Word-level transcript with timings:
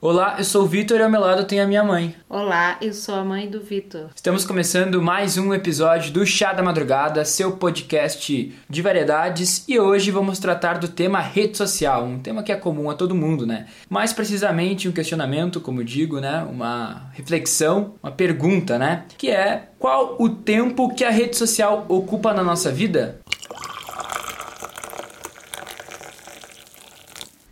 Olá, 0.00 0.36
eu 0.38 0.44
sou 0.44 0.62
o 0.62 0.66
Vitor 0.66 1.00
e 1.00 1.02
ao 1.02 1.10
meu 1.10 1.20
lado 1.20 1.44
tem 1.44 1.60
a 1.60 1.66
minha 1.66 1.82
mãe. 1.82 2.14
Olá, 2.28 2.78
eu 2.80 2.94
sou 2.94 3.16
a 3.16 3.24
mãe 3.24 3.50
do 3.50 3.60
Vitor. 3.60 4.10
Estamos 4.14 4.44
começando 4.44 5.02
mais 5.02 5.36
um 5.36 5.52
episódio 5.52 6.12
do 6.12 6.24
Chá 6.24 6.52
da 6.52 6.62
Madrugada, 6.62 7.24
seu 7.24 7.56
podcast 7.56 8.54
de 8.70 8.80
variedades, 8.80 9.64
e 9.66 9.76
hoje 9.76 10.12
vamos 10.12 10.38
tratar 10.38 10.78
do 10.78 10.86
tema 10.86 11.18
rede 11.18 11.56
social, 11.56 12.04
um 12.04 12.20
tema 12.20 12.44
que 12.44 12.52
é 12.52 12.54
comum 12.54 12.88
a 12.88 12.94
todo 12.94 13.12
mundo, 13.12 13.44
né? 13.44 13.66
Mais 13.90 14.12
precisamente 14.12 14.88
um 14.88 14.92
questionamento, 14.92 15.60
como 15.60 15.82
digo, 15.82 16.20
né? 16.20 16.46
Uma 16.48 17.10
reflexão, 17.12 17.94
uma 18.00 18.12
pergunta, 18.12 18.78
né? 18.78 19.02
Que 19.18 19.32
é 19.32 19.64
qual 19.80 20.14
o 20.20 20.28
tempo 20.28 20.94
que 20.94 21.02
a 21.02 21.10
rede 21.10 21.36
social 21.36 21.84
ocupa 21.88 22.32
na 22.32 22.44
nossa 22.44 22.70
vida? 22.70 23.18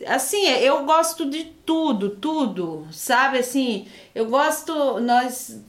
Assim, 0.08 0.46
eu 0.48 0.84
gosto 0.86 1.30
de 1.30 1.46
tudo, 1.66 2.10
tudo, 2.12 2.86
sabe? 2.92 3.38
Assim, 3.40 3.86
eu 4.14 4.26
gosto. 4.26 5.00
Nós. 5.00 5.60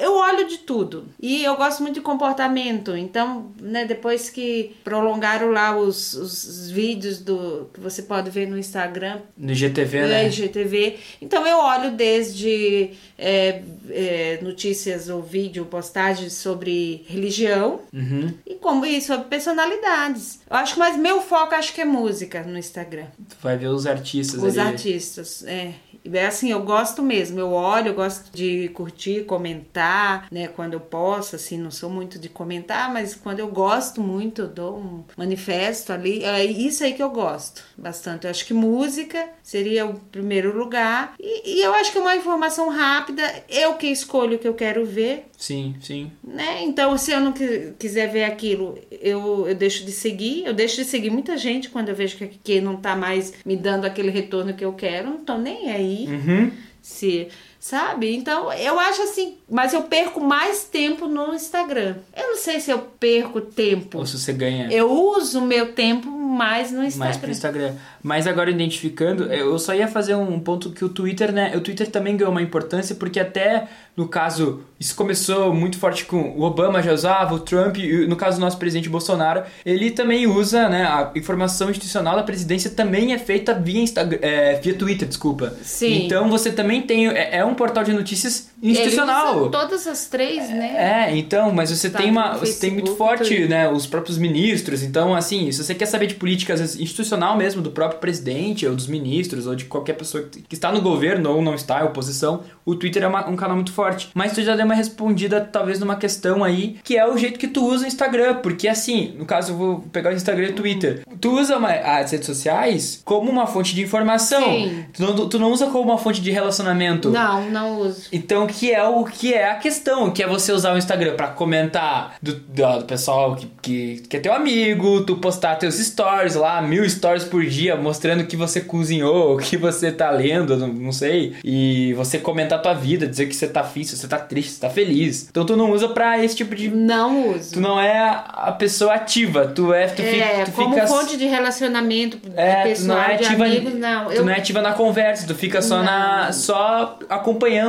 Eu 0.00 0.14
olho 0.16 0.46
de 0.46 0.58
tudo. 0.58 1.06
E 1.20 1.42
eu 1.42 1.56
gosto 1.56 1.82
muito 1.82 1.94
de 1.96 2.00
comportamento. 2.00 2.96
Então, 2.96 3.50
né, 3.60 3.84
depois 3.84 4.28
que 4.30 4.76
prolongaram 4.84 5.50
lá 5.50 5.76
os, 5.76 6.12
os 6.14 6.70
vídeos 6.70 7.18
do 7.18 7.68
que 7.72 7.80
você 7.80 8.02
pode 8.02 8.30
ver 8.30 8.46
no 8.46 8.58
Instagram, 8.58 9.20
No 9.36 9.54
GTV, 9.54 10.02
do 10.02 10.08
né? 10.08 10.26
IGTV. 10.28 10.98
Então 11.22 11.46
eu 11.46 11.58
olho 11.58 11.92
desde 11.92 12.90
é, 13.16 13.62
é, 13.90 14.38
notícias 14.42 15.08
ou 15.08 15.22
vídeo, 15.22 15.64
postagens 15.66 16.34
sobre 16.34 17.04
religião 17.08 17.80
Uhum. 17.92 18.32
e 18.46 18.54
como 18.56 18.84
e 18.86 19.00
sobre 19.00 19.26
personalidades. 19.28 20.40
Eu 20.48 20.56
acho 20.56 20.74
que 20.74 20.78
mais 20.78 20.96
meu 20.96 21.20
foco 21.20 21.54
acho 21.54 21.72
que 21.74 21.80
é 21.80 21.84
música 21.84 22.42
no 22.42 22.58
Instagram. 22.58 23.06
Tu 23.28 23.36
vai 23.42 23.56
ver 23.56 23.67
os 23.74 23.86
artistas 23.86 24.42
Os 24.42 24.58
ali. 24.58 24.68
artistas, 24.68 25.44
é. 25.46 25.74
É 26.10 26.26
assim, 26.26 26.50
eu 26.50 26.62
gosto 26.62 27.02
mesmo, 27.02 27.38
eu 27.38 27.50
olho, 27.52 27.88
eu 27.88 27.94
gosto 27.94 28.30
de 28.32 28.68
curtir, 28.70 29.24
comentar, 29.24 30.26
né, 30.30 30.48
quando 30.48 30.72
eu 30.72 30.80
posso, 30.80 31.36
assim, 31.36 31.58
não 31.58 31.70
sou 31.70 31.90
muito 31.90 32.18
de 32.18 32.28
comentar, 32.28 32.90
mas 32.90 33.14
quando 33.14 33.40
eu 33.40 33.48
gosto 33.48 34.00
muito, 34.00 34.42
eu 34.42 34.48
dou 34.48 34.78
um 34.78 35.04
manifesto 35.16 35.92
ali, 35.92 36.24
é 36.24 36.44
isso 36.44 36.82
aí 36.84 36.94
que 36.94 37.02
eu 37.02 37.10
gosto 37.10 37.62
bastante. 37.76 38.24
Eu 38.24 38.30
acho 38.30 38.46
que 38.46 38.54
música 38.54 39.28
seria 39.42 39.84
o 39.84 39.94
primeiro 39.94 40.56
lugar, 40.56 41.14
e, 41.20 41.58
e 41.58 41.62
eu 41.62 41.74
acho 41.74 41.92
que 41.92 41.98
é 41.98 42.00
uma 42.00 42.16
informação 42.16 42.70
rápida, 42.70 43.22
eu 43.48 43.74
que 43.74 43.88
escolho 43.88 44.36
o 44.36 44.38
que 44.38 44.48
eu 44.48 44.54
quero 44.54 44.86
ver, 44.86 45.27
Sim, 45.38 45.76
sim. 45.80 46.10
né? 46.22 46.64
Então, 46.64 46.98
se 46.98 47.12
eu 47.12 47.20
não 47.20 47.32
qui- 47.32 47.72
quiser 47.78 48.10
ver 48.10 48.24
aquilo, 48.24 48.76
eu, 48.90 49.46
eu 49.46 49.54
deixo 49.54 49.84
de 49.84 49.92
seguir. 49.92 50.44
Eu 50.44 50.52
deixo 50.52 50.74
de 50.76 50.84
seguir 50.84 51.10
muita 51.10 51.36
gente 51.36 51.70
quando 51.70 51.90
eu 51.90 51.94
vejo 51.94 52.16
que, 52.16 52.26
que 52.26 52.60
não 52.60 52.76
tá 52.76 52.96
mais 52.96 53.32
me 53.46 53.56
dando 53.56 53.84
aquele 53.84 54.10
retorno 54.10 54.52
que 54.52 54.64
eu 54.64 54.72
quero. 54.72 55.10
Não 55.10 55.18
tô 55.24 55.38
nem 55.38 55.70
aí. 55.70 56.06
Uhum. 56.08 56.50
Se, 56.82 57.28
sabe? 57.68 58.14
Então, 58.14 58.50
eu 58.52 58.78
acho 58.78 59.02
assim. 59.02 59.36
Mas 59.48 59.74
eu 59.74 59.82
perco 59.82 60.20
mais 60.20 60.64
tempo 60.64 61.06
no 61.06 61.34
Instagram. 61.34 61.96
Eu 62.16 62.28
não 62.28 62.36
sei 62.36 62.60
se 62.60 62.70
eu 62.70 62.78
perco 62.78 63.42
tempo. 63.42 63.98
Ou 63.98 64.06
se 64.06 64.18
você 64.18 64.32
ganha 64.32 64.72
Eu 64.72 64.90
uso 64.90 65.40
o 65.40 65.46
meu 65.46 65.72
tempo 65.72 66.10
mais 66.10 66.70
no 66.70 66.78
mais 66.78 67.16
pro 67.16 67.30
Instagram. 67.30 67.68
Instagram. 67.68 67.74
Mas 68.02 68.26
agora 68.26 68.50
identificando, 68.50 69.24
eu 69.32 69.58
só 69.58 69.74
ia 69.74 69.88
fazer 69.88 70.14
um 70.14 70.38
ponto 70.40 70.70
que 70.70 70.84
o 70.84 70.88
Twitter, 70.88 71.32
né? 71.32 71.54
O 71.56 71.60
Twitter 71.60 71.90
também 71.90 72.16
ganhou 72.16 72.30
uma 72.30 72.42
importância 72.42 72.94
porque 72.94 73.20
até 73.20 73.68
no 73.98 74.06
caso, 74.06 74.60
isso 74.78 74.94
começou 74.94 75.52
muito 75.52 75.76
forte 75.76 76.04
com 76.04 76.30
o 76.36 76.42
Obama 76.42 76.80
já 76.80 76.92
usava, 76.92 77.34
o 77.34 77.40
Trump, 77.40 77.78
e 77.78 78.06
no 78.06 78.14
caso 78.14 78.38
do 78.38 78.40
nosso 78.40 78.56
presidente 78.56 78.88
Bolsonaro, 78.88 79.42
ele 79.66 79.90
também 79.90 80.24
usa, 80.24 80.68
né? 80.68 80.84
A 80.84 81.10
informação 81.16 81.68
institucional 81.68 82.14
da 82.14 82.22
presidência 82.22 82.70
também 82.70 83.12
é 83.12 83.18
feita 83.18 83.52
via 83.52 83.80
Instagram, 83.80 84.20
é, 84.22 84.54
via 84.60 84.74
Twitter, 84.74 85.08
desculpa. 85.08 85.52
Sim. 85.62 86.06
Então 86.06 86.30
você 86.30 86.52
também 86.52 86.82
tem 86.82 87.08
é, 87.08 87.38
é 87.38 87.44
um 87.44 87.56
portal 87.58 87.84
de 87.84 87.92
notícias 87.92 88.48
institucional. 88.62 89.50
todas 89.50 89.86
as 89.86 90.06
três, 90.06 90.48
né? 90.48 91.08
É, 91.10 91.16
então, 91.16 91.52
mas 91.52 91.70
você 91.70 91.90
Tá 91.90 91.98
tem 91.98 92.10
uma. 92.10 92.34
Você 92.38 92.58
tem 92.60 92.70
muito 92.72 92.94
forte, 92.96 93.46
né? 93.46 93.68
Os 93.68 93.86
próprios 93.86 94.16
ministros. 94.18 94.82
Então, 94.82 95.14
assim, 95.14 95.50
se 95.52 95.62
você 95.64 95.74
quer 95.74 95.86
saber 95.86 96.06
de 96.06 96.14
política, 96.14 96.54
às 96.54 96.60
vezes, 96.60 96.80
institucional 96.80 97.36
mesmo, 97.36 97.60
do 97.60 97.70
próprio 97.70 97.98
presidente, 98.00 98.66
ou 98.66 98.74
dos 98.74 98.86
ministros, 98.86 99.46
ou 99.46 99.54
de 99.54 99.64
qualquer 99.64 99.94
pessoa 99.94 100.22
que 100.24 100.38
que 100.48 100.54
está 100.54 100.70
no 100.72 100.80
governo 100.80 101.30
ou 101.30 101.42
não 101.42 101.54
está, 101.54 101.80
em 101.82 101.84
oposição, 101.84 102.42
o 102.64 102.74
Twitter 102.74 103.02
é 103.02 103.06
uma- 103.08 103.28
um 103.28 103.36
canal 103.36 103.54
muito 103.56 103.72
forte. 103.72 104.08
Mas 104.14 104.32
tu 104.32 104.40
já 104.42 104.54
deu 104.56 104.64
uma 104.64 104.74
respondida, 104.74 105.40
talvez, 105.40 105.78
numa 105.78 105.96
questão 105.96 106.42
aí, 106.44 106.78
que 106.84 106.96
é 106.96 107.06
o 107.06 107.16
jeito 107.18 107.38
que 107.38 107.48
tu 107.48 107.64
usa 107.66 107.84
o 107.84 107.88
Instagram. 107.88 108.36
Porque 108.36 108.68
assim, 108.68 109.14
no 109.18 109.24
caso, 109.26 109.52
eu 109.52 109.56
vou 109.56 109.80
pegar 109.92 110.10
o 110.10 110.14
Instagram 110.14 110.46
e 110.46 110.50
o 110.50 110.54
Twitter. 110.54 111.02
Tu 111.20 111.30
usa 111.30 111.56
uma- 111.56 111.70
as 111.72 112.12
redes 112.12 112.26
sociais 112.26 113.02
como 113.04 113.30
uma 113.30 113.46
fonte 113.46 113.74
de 113.74 113.82
informação. 113.82 114.42
Sim. 114.42 114.84
Tu 114.92 115.02
não, 115.02 115.28
tu 115.28 115.38
não 115.38 115.50
usa 115.52 115.66
como 115.66 115.84
uma 115.84 115.98
fonte 115.98 116.20
de 116.20 116.30
relacionamento. 116.30 117.10
Não, 117.10 117.47
não 117.48 117.80
uso. 117.80 118.08
Então, 118.12 118.46
que 118.46 118.72
é 118.72 118.82
o 118.84 119.04
que 119.04 119.34
é 119.34 119.50
a 119.50 119.56
questão, 119.56 120.10
que 120.10 120.22
é 120.22 120.26
você 120.26 120.52
usar 120.52 120.74
o 120.74 120.78
Instagram 120.78 121.16
pra 121.16 121.28
comentar 121.28 122.16
do, 122.22 122.34
do, 122.34 122.78
do 122.78 122.84
pessoal 122.84 123.36
que, 123.36 123.50
que, 123.62 124.02
que 124.08 124.16
é 124.16 124.20
teu 124.20 124.32
amigo, 124.32 125.02
tu 125.04 125.16
postar 125.16 125.56
teus 125.56 125.76
stories 125.76 126.34
lá, 126.34 126.60
mil 126.60 126.88
stories 126.88 127.24
por 127.24 127.44
dia, 127.44 127.76
mostrando 127.76 128.24
que 128.24 128.36
você 128.36 128.60
cozinhou, 128.60 129.34
o 129.34 129.38
que 129.38 129.56
você 129.56 129.90
tá 129.90 130.10
lendo, 130.10 130.56
não, 130.56 130.68
não 130.68 130.92
sei, 130.92 131.36
e 131.44 131.92
você 131.94 132.18
comentar 132.18 132.60
tua 132.60 132.74
vida, 132.74 133.06
dizer 133.06 133.26
que 133.26 133.34
você 133.34 133.46
tá 133.46 133.64
feliz, 133.64 133.90
você 133.90 134.08
tá 134.08 134.18
triste, 134.18 134.52
você 134.52 134.60
tá 134.60 134.70
feliz. 134.70 135.28
Então 135.30 135.44
tu 135.44 135.56
não 135.56 135.70
usa 135.70 135.88
pra 135.88 136.22
esse 136.22 136.36
tipo 136.36 136.54
de. 136.54 136.68
Não 136.68 137.30
uso. 137.30 137.54
Tu 137.54 137.60
não 137.60 137.80
é 137.80 137.98
a 137.98 138.52
pessoa 138.52 138.94
ativa, 138.94 139.46
tu 139.46 139.72
é. 139.72 139.86
Tu 139.86 140.02
é, 140.02 140.04
fica, 140.04 140.44
tu 140.44 140.52
como 140.52 140.74
fica 140.74 140.86
fonte 140.86 141.16
de 141.16 141.26
relacionamento 141.26 142.18
é, 142.36 142.62
pessoal, 142.64 142.98
não 142.98 143.04
é 143.04 143.14
ativa, 143.14 143.44
amigos, 143.44 143.74
não. 143.74 144.06
tu 144.06 144.12
Eu, 144.12 144.24
não 144.24 144.32
é 144.32 144.36
ativa 144.36 144.60
na 144.60 144.72
conversa, 144.72 145.26
tu 145.26 145.34
fica 145.34 145.62
só 145.62 145.82
na 145.82 146.26
Não. 146.26 146.32
só 146.32 146.98
acompanhando 147.08 147.27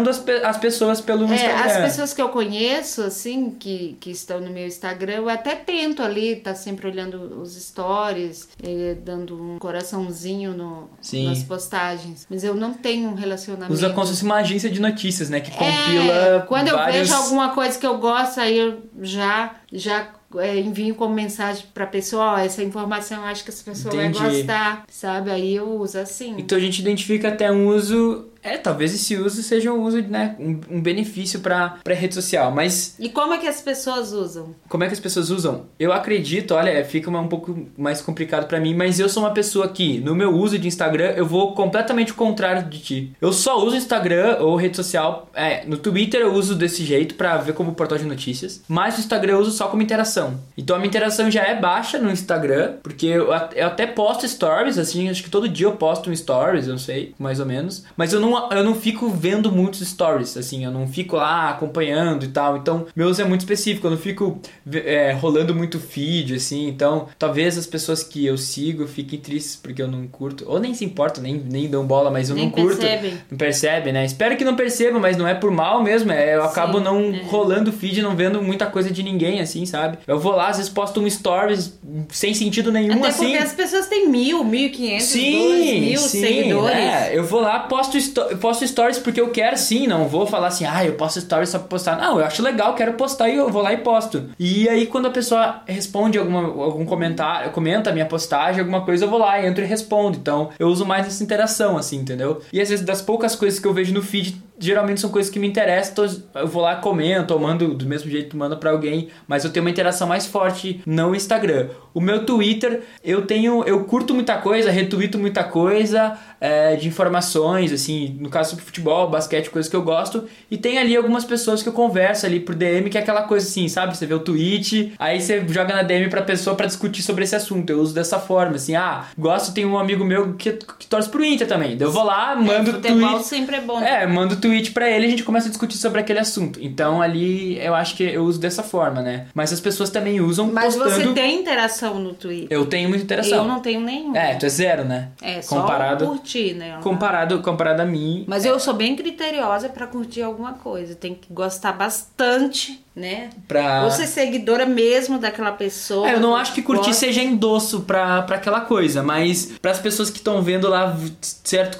as, 0.09 0.19
pe- 0.19 0.43
as 0.43 0.57
pessoas 0.57 1.01
pelo 1.01 1.25
é, 1.31 1.35
Instagram. 1.35 1.65
as 1.65 1.77
pessoas 1.77 2.13
que 2.13 2.21
eu 2.21 2.29
conheço, 2.29 3.01
assim, 3.01 3.51
que, 3.51 3.97
que 3.99 4.11
estão 4.11 4.39
no 4.39 4.49
meu 4.49 4.65
Instagram, 4.67 5.13
eu 5.13 5.29
até 5.29 5.55
tento 5.55 6.01
ali, 6.01 6.35
tá 6.37 6.53
sempre 6.55 6.87
olhando 6.87 7.41
os 7.41 7.55
stories, 7.55 8.49
eh, 8.63 8.95
dando 9.03 9.35
um 9.41 9.59
coraçãozinho 9.59 10.53
no, 10.53 10.89
Sim. 11.01 11.25
nas 11.27 11.43
postagens. 11.43 12.25
Mas 12.29 12.43
eu 12.43 12.53
não 12.55 12.73
tenho 12.73 13.09
um 13.09 13.15
relacionamento. 13.15 13.73
Usa 13.73 13.89
como 13.89 14.05
se 14.05 14.11
fosse 14.13 14.23
uma 14.23 14.35
agência 14.35 14.69
de 14.69 14.79
notícias, 14.79 15.29
né? 15.29 15.39
Que 15.39 15.51
É, 15.51 15.55
compila 15.55 16.45
quando 16.47 16.67
eu 16.69 16.75
vários... 16.75 17.09
vejo 17.09 17.13
alguma 17.13 17.49
coisa 17.49 17.77
que 17.77 17.85
eu 17.85 17.97
gosto, 17.97 18.39
aí 18.39 18.57
eu 18.57 18.79
já, 19.01 19.55
já 19.71 20.09
é, 20.37 20.57
envio 20.59 20.93
como 20.95 21.13
mensagem 21.13 21.65
pra 21.73 21.87
pessoa, 21.87 22.33
ó, 22.33 22.37
essa 22.37 22.63
informação 22.63 23.17
eu 23.21 23.25
acho 23.25 23.43
que 23.43 23.49
essa 23.49 23.63
pessoa 23.63 23.93
Entendi. 23.95 24.19
vai 24.19 24.31
gostar, 24.35 24.83
sabe? 24.89 25.31
Aí 25.31 25.55
eu 25.55 25.67
uso 25.79 25.97
assim. 25.97 26.35
Então 26.37 26.57
a 26.57 26.61
gente 26.61 26.79
identifica 26.79 27.29
até 27.29 27.51
um 27.51 27.67
uso... 27.67 28.27
É, 28.41 28.57
talvez 28.57 28.93
esse 28.93 29.15
uso 29.15 29.41
seja 29.43 29.71
um 29.71 29.81
uso, 29.83 30.01
né? 30.01 30.35
Um, 30.39 30.59
um 30.69 30.81
benefício 30.81 31.39
pra, 31.39 31.77
pra 31.83 31.93
rede 31.93 32.15
social. 32.15 32.51
Mas 32.51 32.95
E 32.99 33.09
como 33.09 33.33
é 33.33 33.37
que 33.37 33.47
as 33.47 33.61
pessoas 33.61 34.11
usam? 34.11 34.55
como 34.67 34.83
é 34.83 34.87
que 34.87 34.93
as 34.93 34.99
pessoas 34.99 35.29
usam? 35.29 35.65
Eu 35.79 35.91
acredito, 35.91 36.53
olha, 36.53 36.83
fica 36.85 37.09
um 37.09 37.27
pouco 37.27 37.67
mais 37.77 38.01
complicado 38.01 38.47
pra 38.47 38.59
mim, 38.59 38.73
mas 38.73 38.99
eu 38.99 39.09
sou 39.09 39.23
uma 39.23 39.31
pessoa 39.31 39.67
que, 39.67 39.99
no 39.99 40.15
meu 40.15 40.31
uso 40.33 40.57
de 40.57 40.67
Instagram, 40.67 41.13
eu 41.15 41.25
vou 41.25 41.53
completamente 41.53 42.11
o 42.11 42.15
contrário 42.15 42.69
de 42.69 42.79
ti. 42.79 43.13
Eu 43.19 43.33
só 43.33 43.57
uso 43.57 43.75
Instagram 43.75 44.37
ou 44.39 44.55
rede 44.55 44.75
social. 44.77 45.29
É, 45.33 45.65
no 45.65 45.77
Twitter 45.77 46.21
eu 46.21 46.33
uso 46.33 46.55
desse 46.55 46.83
jeito 46.85 47.15
pra 47.15 47.37
ver 47.37 47.53
como 47.53 47.73
portal 47.73 47.97
de 47.97 48.05
notícias, 48.05 48.61
mas 48.67 48.95
no 48.95 48.99
Instagram 49.01 49.33
eu 49.33 49.39
uso 49.39 49.51
só 49.51 49.67
como 49.67 49.81
interação. 49.81 50.39
Então 50.57 50.75
a 50.75 50.79
minha 50.79 50.87
interação 50.89 51.29
já 51.29 51.43
é 51.43 51.55
baixa 51.59 51.97
no 51.97 52.11
Instagram, 52.11 52.75
porque 52.83 53.05
eu, 53.07 53.29
eu 53.55 53.67
até 53.67 53.85
posto 53.87 54.27
stories, 54.27 54.77
assim, 54.77 55.09
acho 55.09 55.23
que 55.23 55.29
todo 55.29 55.49
dia 55.49 55.67
eu 55.67 55.73
posto 55.73 56.09
um 56.09 56.15
stories, 56.15 56.67
eu 56.67 56.71
não 56.73 56.79
sei, 56.79 57.13
mais 57.17 57.39
ou 57.39 57.45
menos, 57.45 57.83
mas 57.97 58.13
eu 58.13 58.19
não, 58.19 58.28
eu 58.51 58.63
não 58.63 58.75
fico 58.75 59.09
vendo 59.09 59.51
muitos 59.51 59.87
stories, 59.87 60.35
assim, 60.37 60.63
eu 60.65 60.71
não 60.71 60.87
fico 60.87 61.15
lá 61.15 61.49
acompanhando 61.49 62.25
e 62.25 62.29
tal. 62.29 62.57
Então, 62.57 62.85
meu 62.95 63.07
uso 63.09 63.21
é 63.21 63.25
muito 63.25 63.41
específico, 63.41 63.87
eu 63.87 63.91
não 63.91 63.97
fico 63.97 64.39
é, 64.73 65.11
rolando 65.13 65.53
muito 65.55 65.79
feed, 65.79 66.35
assim. 66.35 66.67
Então, 66.67 67.07
talvez 67.17 67.57
as 67.57 67.65
pessoas 67.67 68.03
que 68.03 68.25
eu 68.25 68.37
sigo 68.37 68.87
fiquem 68.87 69.19
tristes 69.19 69.55
porque 69.55 69.81
eu 69.81 69.87
não 69.87 70.07
curto, 70.07 70.43
ou 70.47 70.59
nem 70.59 70.73
se 70.73 70.85
importam, 70.85 71.23
nem, 71.23 71.35
nem 71.35 71.67
dão 71.69 71.85
bola, 71.85 72.09
mas 72.11 72.29
eu 72.29 72.35
Nem 72.35 72.45
não 72.45 72.51
curto. 72.51 72.77
percebem. 72.77 73.13
Não 73.29 73.37
percebe, 73.37 73.91
né? 73.91 74.05
Espero 74.05 74.35
que 74.37 74.43
não 74.45 74.55
perceba, 74.55 74.99
mas 74.99 75.17
não 75.17 75.27
é 75.27 75.33
por 75.33 75.51
mal 75.51 75.83
mesmo. 75.83 76.11
É, 76.11 76.35
eu 76.35 76.41
Sim, 76.43 76.47
acabo 76.47 76.79
não 76.79 76.99
é. 77.13 77.21
rolando 77.27 77.71
feed, 77.71 78.01
não 78.01 78.15
vendo 78.15 78.41
muita 78.41 78.65
coisa 78.65 78.89
de 78.91 79.03
ninguém, 79.03 79.39
assim, 79.39 79.65
sabe? 79.65 79.97
Eu 80.07 80.19
vou 80.19 80.33
lá, 80.33 80.47
às 80.49 80.57
vezes 80.57 80.71
posto 80.71 80.99
um 80.99 81.09
stories 81.09 81.77
sem 82.09 82.33
sentido 82.33 82.71
nenhum, 82.71 82.93
Até 82.99 83.07
assim. 83.07 83.25
porque 83.25 83.37
as 83.37 83.53
pessoas 83.53 83.87
têm 83.87 84.07
mil, 84.09 84.43
mil 84.43 84.67
e 84.67 84.69
quinhentos, 84.69 85.11
dois 85.13 85.79
mil 85.79 85.99
sim, 85.99 86.19
seguidores. 86.21 86.75
é, 86.77 87.17
eu 87.17 87.23
vou 87.23 87.41
lá, 87.41 87.59
posto, 87.61 87.97
sto- 87.97 88.18
posto 88.37 88.65
stories 88.67 88.99
porque 88.99 89.19
eu 89.19 89.29
quero 89.29 89.57
sim, 89.57 89.87
não 89.87 90.07
vou 90.07 90.25
falar 90.25 90.47
assim, 90.47 90.65
ah, 90.65 90.85
eu 90.85 90.93
posto 90.93 91.21
stories 91.21 91.49
só 91.49 91.59
pra 91.59 91.67
postar. 91.67 91.97
Não, 91.97 92.19
eu 92.19 92.25
acho 92.25 92.41
legal, 92.41 92.75
quero 92.75 92.93
postar 92.93 93.29
e 93.29 93.35
eu 93.35 93.49
vou 93.49 93.61
lá 93.61 93.73
e 93.73 93.77
posto. 93.77 94.29
E 94.39 94.67
aí 94.69 94.85
quando 94.85 95.07
a 95.07 95.11
pessoa 95.11 95.61
responde 95.65 96.17
alguma, 96.17 96.39
algum 96.39 96.85
comentário, 96.85 97.51
comenta 97.51 97.89
a 97.89 97.93
minha 97.93 98.05
postagem, 98.05 98.59
alguma 98.59 98.81
coisa, 98.85 99.05
eu 99.05 99.09
vou 99.09 99.19
lá, 99.19 99.45
entro 99.45 99.63
e 99.63 99.67
respondo. 99.67 100.17
Então 100.17 100.49
eu 100.59 100.67
uso 100.67 100.85
mais 100.85 101.07
essa 101.07 101.23
interação, 101.23 101.77
assim, 101.77 101.97
entendeu? 101.97 102.41
E 102.51 102.61
às 102.61 102.69
vezes 102.69 102.85
das 102.85 103.01
poucas 103.01 103.35
coisas 103.35 103.59
que 103.59 103.67
eu 103.67 103.73
vejo 103.73 103.93
no 103.93 104.01
feed 104.01 104.41
geralmente 104.59 104.99
são 104.99 105.09
coisas 105.09 105.31
que 105.31 105.39
me 105.39 105.47
interessam, 105.47 105.91
então 105.91 106.23
eu 106.35 106.47
vou 106.47 106.61
lá, 106.61 106.75
comento, 106.75 107.33
ou 107.33 107.39
mando 107.39 107.73
do 107.73 107.85
mesmo 107.85 108.11
jeito 108.11 108.29
que 108.29 108.37
manda 108.37 108.55
pra 108.55 108.71
alguém, 108.71 109.07
mas 109.27 109.45
eu 109.45 109.51
tenho 109.51 109.65
uma 109.65 109.69
interação 109.69 110.07
mais 110.07 110.27
forte 110.27 110.81
no 110.85 111.15
Instagram. 111.15 111.69
O 111.93 112.01
meu 112.01 112.25
Twitter, 112.25 112.83
eu 113.03 113.25
tenho, 113.25 113.63
eu 113.63 113.83
curto 113.85 114.13
muita 114.13 114.37
coisa, 114.37 114.69
retuito 114.69 115.17
muita 115.17 115.43
coisa 115.43 116.17
é, 116.39 116.75
de 116.75 116.87
informações, 116.87 117.71
assim, 117.71 118.17
no 118.19 118.29
caso 118.29 118.51
sobre 118.51 118.65
futebol, 118.65 119.09
basquete, 119.09 119.49
coisas 119.49 119.69
que 119.69 119.75
eu 119.75 119.81
gosto, 119.81 120.25
e 120.51 120.57
tem 120.57 120.77
ali 120.77 120.95
algumas 120.95 121.25
pessoas 121.25 121.63
que 121.63 121.69
eu 121.69 121.73
converso 121.73 122.25
ali 122.25 122.39
por 122.39 122.53
DM, 122.53 122.89
que 122.89 122.97
é 122.97 123.01
aquela 123.01 123.23
coisa 123.23 123.47
assim, 123.47 123.67
sabe? 123.67 123.95
Você 123.97 124.05
vê 124.05 124.13
o 124.13 124.19
tweet, 124.19 124.93
aí 124.99 125.19
você 125.21 125.43
joga 125.47 125.73
na 125.73 125.83
DM 125.83 126.09
pra 126.09 126.21
pessoa 126.21 126.55
para 126.55 126.67
discutir 126.67 127.01
sobre 127.01 127.23
esse 127.23 127.35
assunto. 127.35 127.69
Eu 127.69 127.79
uso 127.79 127.93
dessa 127.93 128.19
forma, 128.19 128.55
assim, 128.55 128.75
ah, 128.75 129.05
gosto, 129.17 129.53
tem 129.53 129.65
um 129.65 129.77
amigo 129.77 130.03
meu 130.03 130.33
que, 130.33 130.51
que 130.51 130.85
torce 130.85 131.09
pro 131.09 131.23
Inter 131.23 131.47
também. 131.47 131.77
Eu 131.79 131.91
vou 131.91 132.03
lá, 132.03 132.35
mando 132.35 132.71
é, 132.71 132.73
tweet. 132.73 133.23
sempre 133.23 133.55
é 133.55 133.61
bom. 133.61 133.81
É, 133.81 134.05
mando 134.05 134.35
tweet 134.35 134.48
pra 134.71 134.89
ele 134.89 135.05
e 135.05 135.07
a 135.07 135.09
gente 135.11 135.23
começa 135.23 135.47
a 135.47 135.49
discutir 135.49 135.77
sobre 135.77 135.99
aquele 135.99 136.19
assunto. 136.19 136.59
Então 136.61 137.01
ali 137.01 137.57
eu 137.59 137.73
acho 137.75 137.95
que 137.95 138.03
eu 138.03 138.23
uso 138.23 138.39
dessa 138.39 138.63
forma, 138.63 139.01
né? 139.01 139.27
Mas 139.33 139.53
as 139.53 139.59
pessoas 139.59 139.89
também 139.89 140.19
usam 140.21 140.51
Mas 140.51 140.75
postando... 140.75 141.09
você 141.09 141.13
tem 141.13 141.39
interação 141.39 141.99
no 141.99 142.13
Twitter? 142.13 142.47
Eu 142.49 142.65
tenho 142.65 142.89
muita 142.89 143.03
interação. 143.03 143.39
Eu 143.39 143.45
não 143.45 143.59
tenho 143.59 143.81
nenhum. 143.81 144.15
É, 144.15 144.35
tu 144.35 144.45
é 144.45 144.49
zero, 144.49 144.83
né? 144.83 145.09
É, 145.21 145.41
só 145.41 145.61
comparado, 145.61 146.05
curtir, 146.05 146.53
né? 146.53 146.77
Comparado, 146.81 147.39
comparado 147.41 147.81
a 147.81 147.85
mim. 147.85 148.25
Mas 148.27 148.45
é. 148.45 148.49
eu 148.49 148.59
sou 148.59 148.73
bem 148.73 148.95
criteriosa 148.95 149.69
para 149.69 149.87
curtir 149.87 150.21
alguma 150.21 150.53
coisa. 150.53 150.95
Tem 150.95 151.13
que 151.13 151.31
gostar 151.33 151.73
bastante 151.73 152.83
né? 152.99 153.29
Pra... 153.47 153.83
Ou 153.85 153.91
ser 153.91 154.05
seguidora 154.05 154.65
mesmo 154.65 155.17
daquela 155.17 155.53
pessoa. 155.53 156.09
É, 156.09 156.15
eu 156.15 156.19
não 156.19 156.35
acho 156.35 156.53
que 156.53 156.61
curtir 156.61 156.87
gosta. 156.87 157.05
seja 157.05 157.23
endosso 157.23 157.81
pra, 157.81 158.21
pra 158.23 158.35
aquela 158.35 158.61
coisa, 158.61 159.01
mas 159.01 159.53
para 159.61 159.71
as 159.71 159.79
pessoas 159.79 160.09
que 160.09 160.17
estão 160.17 160.41
vendo 160.41 160.67
lá 160.67 160.97
certo 161.21 161.79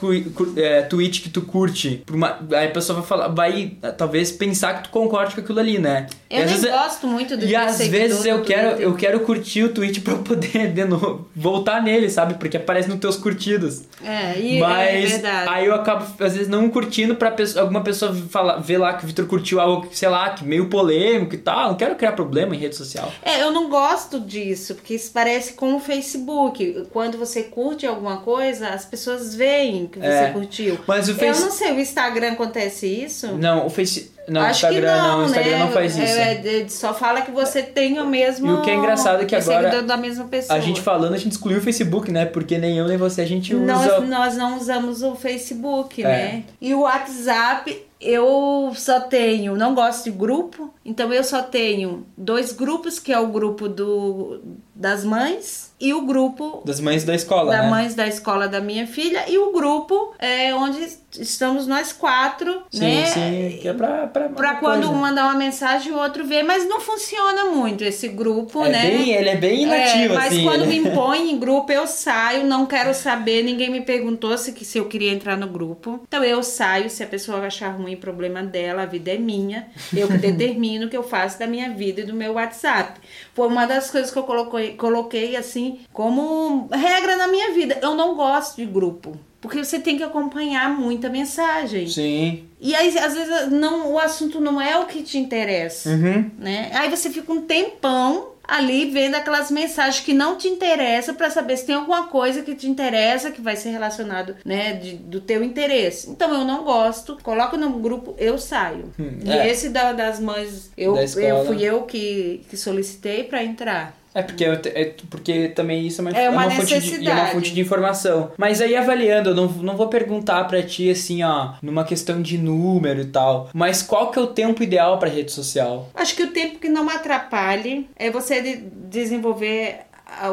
é, 0.55 0.81
tweet 0.83 1.21
que 1.21 1.29
tu 1.29 1.41
curte, 1.41 2.03
uma, 2.09 2.39
aí 2.59 2.67
a 2.67 2.71
pessoa 2.71 2.99
vai 2.99 3.07
falar, 3.07 3.27
vai 3.29 3.73
talvez 3.97 4.31
pensar 4.31 4.75
que 4.75 4.83
tu 4.83 4.89
concorde 4.89 5.35
com 5.35 5.41
aquilo 5.41 5.59
ali, 5.59 5.79
né? 5.79 6.07
Eu 6.29 6.45
nem 6.45 6.55
é 6.55 6.71
gosto 6.71 7.07
muito 7.07 7.35
do 7.35 7.45
E 7.45 7.55
às 7.55 7.79
vezes 7.87 8.25
eu 8.25 8.41
quero, 8.43 8.79
eu 8.79 8.93
quero 8.95 9.19
curtir 9.21 9.63
o 9.63 9.69
tweet 9.69 10.01
pra 10.01 10.13
eu 10.13 10.19
poder 10.19 10.71
de 10.71 10.85
novo 10.85 11.27
voltar 11.35 11.81
nele, 11.81 12.09
sabe? 12.09 12.35
Porque 12.35 12.57
aparece 12.57 12.87
nos 12.87 12.99
teus 12.99 13.17
curtidos. 13.17 13.83
É, 14.03 14.39
e 14.39 14.59
mas 14.59 14.89
é 14.89 15.07
verdade. 15.07 15.49
aí 15.49 15.65
eu 15.65 15.73
acabo 15.73 16.05
às 16.23 16.33
vezes 16.33 16.47
não 16.47 16.69
curtindo 16.69 17.15
pra 17.15 17.31
pessoa, 17.31 17.63
alguma 17.63 17.81
pessoa 17.81 18.13
falar, 18.13 18.57
ver 18.57 18.77
lá 18.77 18.93
que 18.93 19.03
o 19.03 19.07
Victor 19.07 19.25
curtiu 19.25 19.59
algo, 19.59 19.87
sei 19.91 20.09
lá, 20.09 20.29
que 20.29 20.43
meio 20.43 20.69
polêmico 20.69 21.33
e 21.33 21.37
tal. 21.37 21.69
Não 21.69 21.75
quero 21.75 21.95
criar 21.95 22.11
problema 22.11 22.55
em 22.55 22.59
rede 22.59 22.75
social. 22.75 23.11
É, 23.23 23.41
eu 23.41 23.51
não 23.51 23.69
gosto 23.69 24.19
disso, 24.19 24.75
porque 24.75 24.93
isso 24.93 25.11
parece 25.11 25.53
com 25.53 25.75
o 25.75 25.79
Facebook. 25.79 26.87
Quando 26.91 27.17
você 27.17 27.43
curte 27.43 27.85
alguma 27.85 28.17
coisa, 28.17 28.69
as 28.69 28.85
pessoas 28.85 29.33
veem 29.33 29.87
que 29.87 29.99
você 29.99 30.05
é, 30.05 30.31
curtiu. 30.31 30.79
Mas 30.87 31.09
o 31.09 31.15
face... 31.15 31.41
Eu 31.41 31.45
não 31.45 31.51
sei, 31.51 31.71
o 31.71 31.79
Instagram 31.79 32.35
acontece 32.49 32.87
isso? 32.87 33.27
Não, 33.37 33.67
o 33.67 33.69
Face. 33.69 34.11
Não, 34.27 34.41
Acho 34.41 34.67
Instagram 34.67 34.95
não, 34.95 35.07
não, 35.07 35.19
o 35.21 35.25
Instagram 35.25 35.51
né? 35.51 35.59
não 35.59 35.71
faz 35.71 35.97
isso. 35.97 36.19
É, 36.19 36.61
é, 36.61 36.67
só 36.67 36.93
fala 36.93 37.21
que 37.21 37.31
você 37.31 37.63
tem 37.63 37.99
o 37.99 38.05
mesmo. 38.05 38.47
E 38.47 38.53
o 38.53 38.61
que 38.61 38.69
é 38.69 38.75
engraçado 38.75 39.23
é 39.23 39.25
que 39.25 39.35
agora. 39.35 39.81
da 39.81 39.97
mesma 39.97 40.25
pessoa. 40.25 40.57
A 40.57 40.61
gente 40.61 40.81
falando, 40.81 41.15
a 41.15 41.17
gente 41.17 41.31
excluiu 41.31 41.57
o 41.57 41.61
Facebook, 41.61 42.11
né? 42.11 42.25
Porque 42.25 42.57
nem 42.57 42.77
eu 42.77 42.87
nem 42.87 42.97
você 42.97 43.21
a 43.21 43.25
gente 43.25 43.55
usa. 43.55 43.65
Nós, 43.65 44.07
nós 44.07 44.37
não 44.37 44.57
usamos 44.57 45.01
o 45.01 45.15
Facebook, 45.15 46.03
é. 46.03 46.07
né? 46.07 46.43
E 46.61 46.75
o 46.75 46.81
WhatsApp 46.81 47.89
eu 47.99 48.71
só 48.75 49.01
tenho, 49.01 49.57
não 49.57 49.75
gosto 49.75 50.05
de 50.05 50.11
grupo, 50.11 50.73
então 50.89 51.13
eu 51.13 51.23
só 51.23 51.43
tenho 51.43 52.05
dois 52.17 52.51
grupos, 52.51 52.97
que 52.99 53.13
é 53.13 53.19
o 53.19 53.27
grupo 53.27 53.69
do, 53.69 54.41
das 54.73 55.03
mães 55.03 55.71
e 55.79 55.93
o 55.93 56.01
grupo 56.01 56.61
das 56.65 56.79
mães 56.79 57.03
da 57.03 57.13
escola, 57.13 57.51
das 57.51 57.63
né? 57.63 57.69
mães 57.69 57.95
da 57.95 58.07
escola 58.07 58.47
da 58.47 58.59
minha 58.59 58.87
filha 58.87 59.25
e 59.29 59.37
o 59.37 59.51
grupo 59.51 60.13
é 60.19 60.53
onde 60.53 60.79
estamos 61.17 61.67
nós 61.67 61.93
quatro, 61.93 62.63
sim, 62.71 62.79
né? 62.79 63.05
Sim, 63.05 63.57
que 63.61 63.67
é 63.67 63.73
pra 63.73 64.07
pra, 64.07 64.29
pra 64.29 64.55
quando 64.55 64.89
um 64.89 64.95
mandar 64.95 65.25
uma 65.25 65.35
mensagem 65.35 65.91
o 65.93 65.97
outro 65.97 66.25
vê, 66.25 66.43
mas 66.43 66.67
não 66.67 66.79
funciona 66.79 67.45
muito 67.45 67.83
esse 67.83 68.07
grupo, 68.07 68.65
é 68.65 68.69
né? 68.69 68.81
Bem, 68.89 69.11
ele 69.11 69.29
é 69.29 69.37
bem 69.37 69.63
inativo 69.63 70.13
é, 70.13 70.17
mas 70.17 70.33
assim. 70.33 70.43
quando 70.43 70.63
ele... 70.63 70.79
me 70.79 70.89
impõe 70.89 71.31
em 71.31 71.39
grupo 71.39 71.71
eu 71.71 71.85
saio, 71.85 72.45
não 72.45 72.65
quero 72.65 72.93
saber, 72.93 73.43
ninguém 73.43 73.69
me 73.69 73.81
perguntou 73.81 74.37
se 74.37 74.53
se 74.65 74.77
eu 74.77 74.85
queria 74.85 75.11
entrar 75.11 75.37
no 75.37 75.47
grupo. 75.47 76.01
Então 76.07 76.23
eu 76.23 76.41
saio, 76.41 76.89
se 76.89 77.03
a 77.03 77.07
pessoa 77.07 77.39
achar 77.39 77.69
ruim, 77.69 77.95
problema 77.95 78.41
dela, 78.41 78.83
a 78.83 78.85
vida 78.85 79.11
é 79.11 79.17
minha. 79.17 79.67
Eu 79.95 80.07
que 80.07 80.17
determino 80.17 80.78
que 80.87 80.95
eu 80.95 81.01
faço 81.01 81.39
da 81.39 81.47
minha 81.47 81.71
vida 81.71 82.01
e 82.01 82.05
do 82.05 82.13
meu 82.13 82.33
WhatsApp. 82.33 82.99
Foi 83.33 83.47
uma 83.47 83.65
das 83.65 83.89
coisas 83.89 84.11
que 84.11 84.19
eu 84.19 84.23
coloquei, 84.23 84.75
coloquei 84.75 85.35
assim 85.35 85.79
como 85.91 86.69
regra 86.71 87.15
na 87.15 87.27
minha 87.27 87.51
vida. 87.53 87.79
Eu 87.81 87.95
não 87.95 88.15
gosto 88.15 88.57
de 88.57 88.65
grupo. 88.65 89.17
Porque 89.41 89.63
você 89.63 89.79
tem 89.79 89.97
que 89.97 90.03
acompanhar 90.03 90.69
muita 90.69 91.09
mensagem. 91.09 91.87
Sim. 91.87 92.43
E 92.59 92.75
aí, 92.75 92.97
às 92.97 93.13
vezes, 93.13 93.49
não, 93.49 93.93
o 93.93 93.99
assunto 93.99 94.39
não 94.41 94.61
é 94.61 94.77
o 94.77 94.85
que 94.85 95.01
te 95.01 95.17
interessa. 95.17 95.89
Uhum. 95.89 96.29
Né? 96.37 96.69
Aí 96.73 96.89
você 96.89 97.09
fica 97.09 97.31
um 97.31 97.41
tempão 97.41 98.33
ali 98.49 98.89
vendo 98.89 99.15
aquelas 99.15 99.51
mensagens 99.51 100.03
que 100.03 100.13
não 100.13 100.37
te 100.37 100.47
interessam 100.47 101.15
para 101.15 101.29
saber 101.29 101.57
se 101.57 101.65
tem 101.65 101.75
alguma 101.75 102.07
coisa 102.07 102.41
que 102.41 102.55
te 102.55 102.67
interessa 102.67 103.31
que 103.31 103.41
vai 103.41 103.55
ser 103.55 103.69
relacionado, 103.69 104.35
né, 104.43 104.73
de, 104.73 104.95
do 104.95 105.21
teu 105.21 105.43
interesse. 105.43 106.09
Então 106.09 106.33
eu 106.33 106.45
não 106.45 106.63
gosto, 106.63 107.17
coloco 107.21 107.57
no 107.57 107.71
grupo, 107.79 108.15
eu 108.17 108.37
saio. 108.37 108.91
Hum, 108.99 109.19
e 109.23 109.31
é. 109.31 109.49
esse 109.49 109.69
da, 109.69 109.93
das 109.93 110.19
mães, 110.19 110.71
eu, 110.77 110.95
eu 110.97 111.45
fui 111.45 111.63
eu 111.63 111.83
que, 111.83 112.43
que 112.49 112.57
solicitei 112.57 113.23
para 113.23 113.43
entrar. 113.43 113.98
É 114.13 114.23
porque, 114.23 114.43
é 114.43 114.93
porque 115.09 115.49
também 115.49 115.85
isso 115.85 116.01
é 116.01 116.03
uma, 116.03 116.11
é 116.11 116.29
uma, 116.29 116.43
é 116.43 116.47
uma 116.47 116.55
fonte 116.55 116.79
de, 116.79 117.07
é 117.07 117.13
uma 117.13 117.25
fonte 117.27 117.53
de 117.53 117.61
informação. 117.61 118.31
Mas 118.37 118.59
aí 118.61 118.75
avaliando, 118.75 119.29
eu 119.29 119.35
não, 119.35 119.47
não 119.47 119.77
vou 119.77 119.87
perguntar 119.87 120.43
para 120.45 120.63
ti 120.63 120.89
assim, 120.89 121.23
ó, 121.23 121.53
numa 121.61 121.83
questão 121.83 122.21
de 122.21 122.37
número 122.37 123.01
e 123.01 123.05
tal. 123.05 123.49
Mas 123.53 123.83
qual 123.83 124.11
que 124.11 124.17
é 124.17 124.21
o 124.21 124.27
tempo 124.27 124.63
ideal 124.63 124.97
para 124.97 125.09
rede 125.09 125.31
social? 125.31 125.89
Acho 125.93 126.15
que 126.15 126.23
o 126.23 126.31
tempo 126.31 126.59
que 126.59 126.69
não 126.69 126.89
atrapalhe 126.89 127.87
é 127.95 128.09
você 128.09 128.41
de 128.41 128.55
desenvolver 128.89 129.81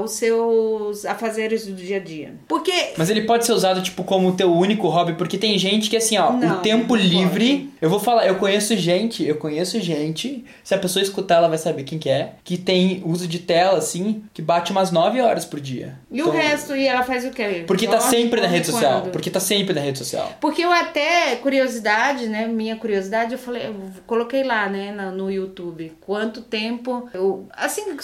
os 0.02 0.12
seus 0.12 1.04
afazeres 1.04 1.66
do 1.66 1.72
dia 1.72 1.96
a 1.96 2.00
dia. 2.00 2.34
Porque. 2.48 2.72
Mas 2.96 3.10
ele 3.10 3.22
pode 3.22 3.46
ser 3.46 3.52
usado, 3.52 3.82
tipo, 3.82 4.04
como 4.04 4.36
teu 4.36 4.52
único 4.52 4.88
hobby, 4.88 5.14
porque 5.14 5.38
tem 5.38 5.58
gente 5.58 5.88
que, 5.88 5.96
assim, 5.96 6.16
ó, 6.18 6.32
não, 6.32 6.58
o 6.58 6.60
tempo 6.60 6.94
livre. 6.94 7.58
Pode. 7.58 7.76
Eu 7.80 7.90
vou 7.90 8.00
falar, 8.00 8.26
eu 8.26 8.36
conheço 8.36 8.76
gente, 8.76 9.24
eu 9.24 9.36
conheço 9.36 9.78
gente, 9.80 10.44
se 10.64 10.74
a 10.74 10.78
pessoa 10.78 11.02
escutar, 11.02 11.36
ela 11.36 11.48
vai 11.48 11.58
saber 11.58 11.84
quem 11.84 11.98
que 11.98 12.08
é, 12.08 12.32
que 12.42 12.56
tem 12.56 13.02
uso 13.04 13.28
de 13.28 13.38
tela, 13.38 13.78
assim, 13.78 14.24
que 14.32 14.40
bate 14.40 14.72
umas 14.72 14.90
9 14.90 15.20
horas 15.20 15.44
por 15.44 15.60
dia. 15.60 15.98
E 16.10 16.18
então, 16.18 16.32
o 16.32 16.34
resto, 16.34 16.74
e 16.74 16.86
ela 16.86 17.02
faz 17.02 17.24
o 17.24 17.30
quê? 17.30 17.64
Porque 17.66 17.86
tá 17.86 18.00
sempre 18.00 18.40
na 18.40 18.46
rede 18.46 18.66
social. 18.66 19.02
Quando? 19.02 19.12
Porque 19.12 19.30
tá 19.30 19.40
sempre 19.40 19.74
na 19.74 19.80
rede 19.82 19.98
social. 19.98 20.32
Porque 20.40 20.62
eu 20.62 20.72
até, 20.72 21.36
curiosidade, 21.36 22.26
né? 22.26 22.46
Minha 22.46 22.76
curiosidade, 22.76 23.32
eu 23.32 23.38
falei, 23.38 23.66
eu 23.66 23.74
coloquei 24.06 24.42
lá, 24.42 24.68
né, 24.68 24.92
no 24.92 25.30
YouTube, 25.30 25.92
quanto 26.00 26.40
tempo 26.40 27.08
eu. 27.12 27.46
Assim 27.52 27.94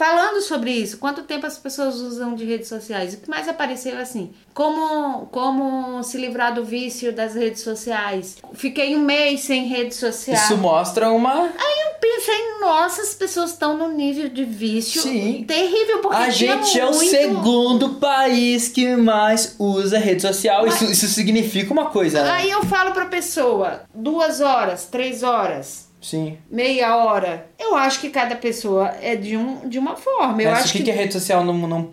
falando 0.00 0.40
sobre 0.40 0.70
isso, 0.70 0.96
quanto 0.96 1.24
tempo 1.24 1.44
as 1.44 1.58
pessoas 1.58 1.96
usam 1.96 2.34
de 2.34 2.46
redes 2.46 2.68
sociais? 2.68 3.12
O 3.12 3.18
que 3.18 3.28
mais 3.28 3.46
apareceu 3.46 3.98
assim? 3.98 4.30
Como, 4.54 5.26
como 5.26 6.02
se 6.02 6.16
livrar 6.16 6.54
do 6.54 6.64
vício 6.64 7.12
das 7.12 7.34
redes 7.34 7.60
sociais? 7.60 8.38
Fiquei 8.54 8.96
um 8.96 9.02
mês 9.02 9.40
sem 9.40 9.66
rede 9.66 9.94
social. 9.94 10.34
Isso 10.34 10.56
mostra 10.56 11.10
uma. 11.10 11.42
Aí 11.42 11.80
eu 11.84 11.98
pensei, 12.00 12.60
nossa, 12.62 13.02
as 13.02 13.12
pessoas 13.12 13.50
estão 13.50 13.76
no 13.76 13.88
nível 13.88 14.30
de 14.30 14.42
vício 14.42 15.02
Sim. 15.02 15.44
terrível. 15.46 15.98
Porque 15.98 16.16
a 16.16 16.30
gente 16.30 16.80
é 16.80 16.86
o 16.86 16.94
segundo 16.94 17.96
país 17.96 18.68
que 18.68 18.96
mais 18.96 19.54
usa 19.58 19.98
rede 19.98 20.22
social. 20.22 20.64
Mas... 20.64 20.80
Isso, 20.80 20.92
isso 20.92 21.08
significa 21.08 21.74
uma 21.74 21.90
coisa. 21.90 22.22
Né? 22.22 22.30
Aí 22.30 22.50
eu 22.50 22.64
falo 22.64 22.92
pra 22.92 23.04
pessoa, 23.04 23.82
duas 23.94 24.40
horas, 24.40 24.86
três 24.86 25.22
horas 25.22 25.89
Sim. 26.00 26.38
Meia 26.50 26.96
hora. 26.96 27.46
Eu 27.58 27.76
acho 27.76 28.00
que 28.00 28.08
cada 28.08 28.34
pessoa 28.34 28.88
é 29.02 29.14
de, 29.14 29.36
um, 29.36 29.68
de 29.68 29.78
uma 29.78 29.96
forma. 29.96 30.42
Eu 30.42 30.50
Mas 30.50 30.60
acho 30.60 30.68
o 30.74 30.78
que, 30.78 30.84
que 30.84 30.90
a 30.90 30.94
rede 30.94 31.12
social 31.12 31.44
não, 31.44 31.54
não. 31.54 31.90